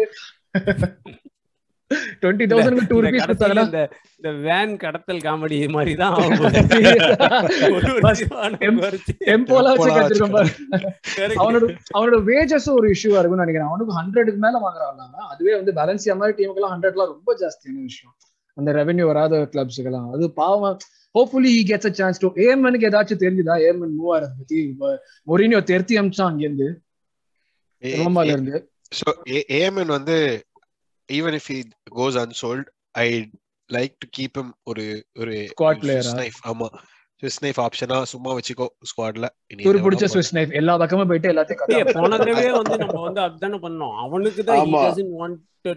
[2.22, 3.82] டுவெண்ட்டி தௌசண்ட் டூ ருபீஸ் கொடுத்தாங்கன்னா இந்த
[4.18, 6.16] இந்த வேன் கடத்தல் காமெடி மாதிரி தான்
[9.72, 10.50] வச்சு கட்டிருக்கோம்.
[11.42, 11.64] அவனோட
[11.96, 13.70] அவனோட வேஜஸ் ஒரு இஷ்யூவா இருக்கும்னு நினைக்கிறேன்.
[13.70, 18.14] அவனுக்கு ஹண்ட்ரடுக்கு மேல வாங்குறாங்க அதுவே வந்து பேலன்சியா மாதிரி டீமுக்கு எல்லாம் ஹண்ட்ரட்லாம் ரொம்ப ஜாஸ்தியான விஷயம்.
[18.56, 20.78] அந்த ரெவென்யூ வராத கிளப்ஸுக்கெல்லாம் அது பாவம்.
[21.14, 23.56] Hopefully he gets a chance to ஏமனுக்கு ஏதாச்சும் தெரிஞ்சுதா?
[23.68, 24.58] ஏமன் மூவ் ஆறது பத்தி?
[25.30, 26.68] மொரினியோ தெருத்தி அமிச்சான் அங்கிருந்து
[27.82, 28.58] ரோமால இருந்து.
[29.96, 30.16] வந்து
[31.08, 31.46] even if
[31.94, 32.64] goes unsold,
[32.94, 33.08] I
[33.70, 34.84] like to keep him ஒரு
[35.20, 35.36] ஒரு?
[35.82, 36.40] Swiss knife.
[36.50, 36.68] ஆமா
[37.22, 39.26] Swiss knife ஆப்ஷனா சும்மா வச்சுக்கோ ஸ்குவாட்ல
[39.64, 43.94] துரு பிடிச்ச ஸ்விஸ் நைஃப் எல்லா பக்கமும் போயிட்டு எல்லாத்தையும் போன தடவையே வந்து நம்ம வந்து அதுதானே பண்ணோம்
[44.04, 44.82] அவனுக்கு தான் he ஆமா.
[44.86, 45.36] doesn't want
[45.66, 45.72] to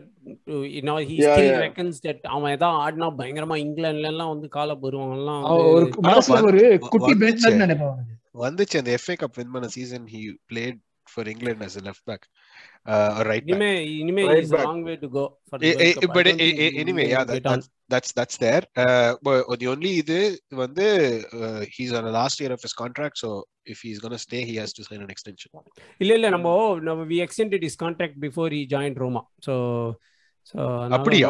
[0.48, 1.64] to, you know he Yeah, still yeah.
[1.66, 6.64] reckons that அவன் ஏதாவது ஆடினா பயங்கரமா இங்கிலாந்துல எல்லாம் வந்து கால போருவாங்கலாம் அவன் ஒரு மனசுல ஒரு
[6.88, 7.22] குட்டி வந்துச்சு.
[7.26, 8.16] பெஞ்ச் நினைப்பான் அவனுக்கு.
[8.46, 12.04] வந்துச்சு அந்த FA கப் வின் பண்ண season he played for England as a left
[12.86, 13.70] back uh, or right back இனிமே
[14.02, 14.66] இனிமே Right is a back.
[14.68, 16.04] long way to go for Eh, the World eh, Cup.
[16.06, 17.54] I but don't eh, think eh, he anyway will yeah that, get on.
[17.56, 20.20] that's that's that's there uh, but the only இது
[20.64, 20.86] வந்து
[21.40, 23.30] uh, he's on the last year of his contract so
[23.74, 25.52] if he's gonna stay he has to sign an extension
[26.04, 26.50] இல்ல இல்ல நம்ம
[26.90, 29.56] நம்ம we extended his contract before he joined Roma so
[30.52, 30.58] so
[30.98, 31.30] அப்படியா?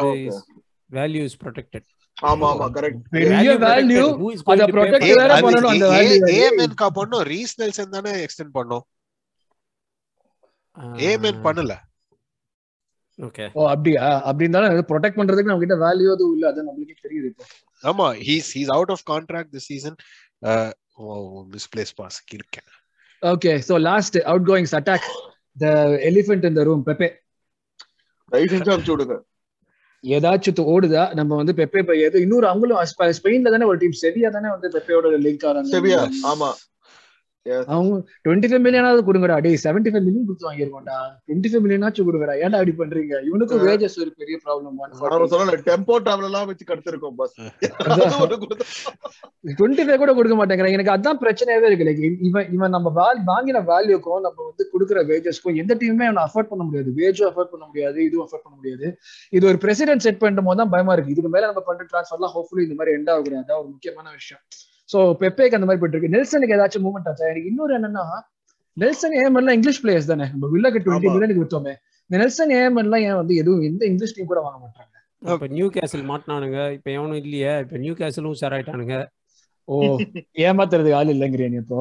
[0.90, 1.84] Value is protected
[2.30, 4.20] ஆமா ஆமா correct பெரிய value protected.
[4.22, 5.34] Who is going அத to pay protect for வேற that?
[5.36, 6.20] அது பண்ணணும் அந்த A- value.
[6.34, 8.84] A- AMN கா பண்ணோம் ரீஸ் நெல்சன் தானே எக்ஸ்டெண்ட் பண்ணோம்
[10.80, 11.74] ஏமென் பண்ணல.
[13.18, 14.14] ஓகே ஓ அப்படியா?
[14.22, 16.48] அப்படி இருந்தாலும் ப்ரொடெக்ட் பண்றதுக்கு நம்ம கிட்ட வேல்யூ எதுவும் இல்ல.
[16.48, 17.44] அது நம்மளுக்கே தெரியுது இப்போ.
[17.82, 19.94] ஆமா he's he's out of contract this season
[21.50, 22.68] misplace pass இருக்கேன்.
[23.22, 24.18] Okay so last
[24.48, 25.06] outgoings attack
[25.58, 27.08] the elephant in the room Pepe
[28.28, 29.16] தயவு செஞ்சு அனுப்பிச்சு விடுங்க.
[30.02, 31.14] ஏதாச்சும் து- ஓடுதா?
[31.14, 35.20] நம்ம வந்து பெப்பே எது இன்னொரு அவங்களும் ஸ்ப- ஸ்பெயின்ல தானே ஒரு டீம் செவியா தானே வந்து பெப்பேயோட
[35.20, 36.52] லிங்க் செவியா ஆறாங்க ஆமா.
[37.74, 39.36] அவங்க டுவெண்ட்டி ஃபைவ் மில்லியனாவது கொடுங்கடா.
[39.44, 42.34] டேய் செவன்டி ஃபைவ் மில்லியன் கொடுத்து வாங்கிருக்கோம்டா டுவெண்ட்டி ஃபைவ் மில்லியனாச்சும் கொடுங்கடா.
[42.44, 43.14] ஏன்டா அப்படி பண்றீங்க?
[43.28, 47.36] இவனுக்கும் வேஜஸ் ஒரு பெரிய ப்ராப்ளம் சொன்ன டெம்போ டிராவல் எல்லாம் வச்சு கடத்திருக்கோம் பஸ்
[49.60, 51.88] டுவெண்ட்டி ஃபைவ் கூட கொடுக்க மாட்டேங்கிறாங்க எனக்கு அதான் பிரச்சனையாவே இருக்கு.
[51.88, 52.92] லைக் இவன் இவன் நம்ம
[53.32, 56.90] வாங்கின வேல்யூக்கும் நம்ம வந்து கொடுக்குற வேஜஸ்க்கும் எந்த டீமுமே அவனை அஃபோர்ட் பண்ண முடியாது.
[57.00, 58.86] வேஜும் அஃபோர்ட் பண்ண முடியாது இதுவும் அஃபோர்ட் பண்ண முடியாது.
[59.36, 61.14] இது ஒரு பிரசிடென்ட் செட் பண்ணும் போது தான் பயமா இருக்கு.
[61.14, 64.42] இதுக்கு மேல நம்ம பண்ற ட்ரான்ஸ்ஃபர்லாம் ஹோப்ஃபுல்லி இந்த மாதிரி எண்ட் ஆகக்கூடாது அதான் ஒரு முக்கியமான விஷயம்.
[64.88, 66.14] சோ பெப்பேக்கு அந்த மாதிரி போயிட்டு இருக்கு.
[66.16, 67.30] நெல்சனுக்கு ஏதாச்சும் மூவ்மெண்ட் ஆச்சா?
[67.32, 68.04] எனக்கு இன்னொரு என்னன்னா
[68.76, 70.26] நெல்சன் ஏஎம்எல்லாம் இங்கிலீஷ் பிளேயர்ஸ் தானே?
[70.32, 71.10] நம்ம வில்லாக்கு டுவெண்ட்டி.
[71.14, 71.74] மில்லியனுக்கு வித்தோமே
[72.10, 74.92] இந்த நெல்சன் ஏஎம்எல்லாம் ஏன் வந்து எதுவும் எந்த இங்கிலீஷ் டீம் கூட வாங்க மாட்டாங்க?
[75.22, 76.58] இப்ப நியூ கேசல் மாட்டினானுங்க.
[76.76, 77.52] இப்ப எவனும் இல்லையே.
[77.64, 78.96] இப்ப நியூ கேசலும் உஷாராயிட்டானுங்க
[79.68, 79.76] ஓ.
[80.46, 81.78] ஏமாத்துறதுக்கு ஆள் இல்லைங்கிறியா நீ இப்போ?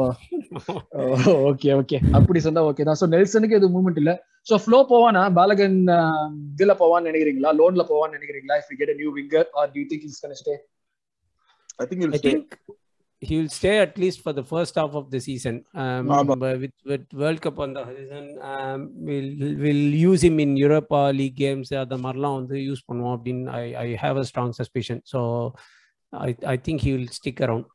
[1.49, 2.99] ஓகே ஓகே அப்படி சொன்னா ஓகே தான்.
[3.01, 4.13] சோ நெல்சனுக்கு எதுவும் மூவ்மெண்ட் இல்ல.
[4.49, 5.23] சோ ஃப்ளோ போவானா?
[5.37, 5.77] பாலகன்
[6.53, 7.51] இதுல போவான்னு நினைக்கிறீங்களா?
[7.59, 8.57] லோன்ல போவான்னு நினைக்கிறீங்களா?
[8.61, 10.57] If you get a new winger are do you think is gonna stay?
[11.79, 12.55] I think
[13.21, 15.63] he will stay at least for the first half of the season.
[15.73, 19.31] Um, with, with World Cup on the horizon, um, we'll,
[19.63, 21.69] we'll use him in Europa League games.
[21.83, 24.99] அந்த மாதிரிலாம் வந்து use பண்ணுவோம் அப்படின்னு I, I have a strong suspicion.
[25.13, 25.21] So
[26.13, 27.65] I, I think he will stick around.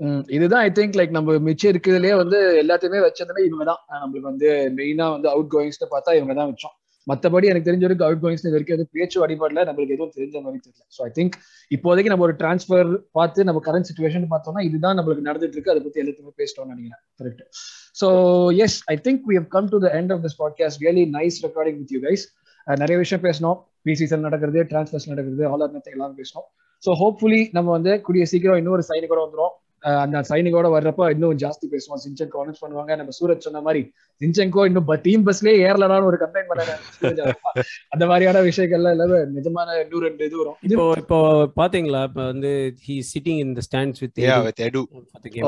[0.00, 4.50] ம், இதுதான் I think like நம்ம மிச்சம் இருக்கிறதுலயே வந்து எல்லாத்தையுமே வச்சதுமே இவங்க தான் நம்மளுக்கு வந்து
[4.76, 6.74] மெயினா வந்து அவுட் கோயிங்ஸ் பார்த்தா இவங்க தான் வச்சோம்
[7.08, 10.60] மத்தபடி எனக்கு தெரிஞ்ச வரைக்கும் அவுட் கோயிங்ஸ் இது வரைக்கும் எதுவும் பேச்சு அடிப்படையில் நம்மளுக்கு எதுவும் தெரிஞ்ச மாதிரி
[10.64, 10.84] தெரியல.
[10.96, 11.36] ஸோ ஐ திங்க்
[11.70, 12.88] இப்போதைக்கு நம்ம ஒரு டிரான்ஸ்ஃபர்
[13.18, 17.02] பார்த்து நம்ம கரண்ட் சுச்சுவேஷன் பார்த்தோம்னா இதுதான் நம்மளுக்கு நடந்துட்டு இருக்கு அதை பத்தி எல்லாத்தையுமே பேசிட்டோம்னு நினைக்கிறேன்.
[17.20, 17.42] Correct
[18.00, 18.08] so
[18.66, 21.78] yes I think we have come to the end of this podcast really nice recording
[21.82, 22.24] with you guys
[22.66, 26.46] நிறைய விஷயம் பேசணும் ப்ரீ சீசன் நடக்கிறது டிரான்ஸ்ஃபர்ஸ் நடக்கிறது ஆல் ஆர் எல்லாமே பேசணும்
[26.82, 29.54] ஸோ ஹோப்ஃபுல்லி நம்ம வந்து கூடிய சீக்கிரம் இன்னொரு சைனி கூட வந்துடும்
[30.02, 32.00] அந்த சைனிங்கோட வர்றப்ப இன்னும் ஜாஸ்தி பேசுவோம்.
[32.04, 32.92] சிஞ்சன்கோ அனௌன்ஸ் பண்ணுவாங்க.
[33.00, 33.82] நம்ம சூரஜ் சொன்ன மாதிரி
[34.20, 36.62] சிஞ்சன்கோ இன்னும் டீம் பஸ்லயே ஏறலடான்னு ஒரு கம்ப்ளைண்ட் பண்ண
[37.94, 40.56] அந்த மாதிரியான விஷயங்கள்லாம் இல்லாம நிஜமான இன்னும் ரெண்டு இது வரும்.
[40.70, 41.18] இப்போ இப்போ
[41.60, 42.02] பாத்தீங்களா?
[42.10, 42.52] இப்போ வந்து
[42.86, 44.82] he sitting in the stands with Yeah, with Edu.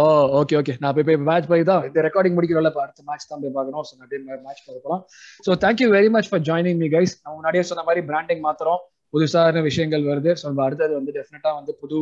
[0.02, 0.04] ஓ
[0.40, 3.42] ஓகே ஓகே நான் போய் போய் மேட்ச் போய் தான் இந்த ரெக்கார்டிங் முடிக்கிறோம்ல இப்போ அடுத்த மேட்ச் தான்
[3.44, 3.84] போய் பார்க்கணும்.
[3.88, 5.02] ஸோ நான் மேட்ச் பார்க்க போகலாம்
[5.46, 8.80] so thank you very much for joining me guys நான் முன்னாடியே சொன்ன மாதிரி பிராண்டிங் மாத்திரம்
[9.12, 10.32] புதுசான விஷயங்கள் வருது.
[10.40, 12.00] ஸோ நம்ம அடுத்தது வந்து டெஃபினட்டா வந்து புது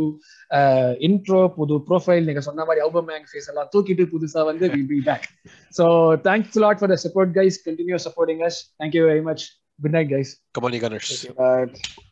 [1.09, 5.29] இன்ட்ரோ புது ப்ரொஃபைல் நீங்க சொன்ன மாதிரி அல்பம் ஃபேஸ் எல்லாம் தூக்கிட்டு புதுசா வந்து will be back
[5.75, 5.87] so
[6.29, 9.47] thanks lot for the support guys continue supporting us thank you very much
[9.79, 11.11] good night guys Come on, you Gunners.
[11.35, 12.07] Bye.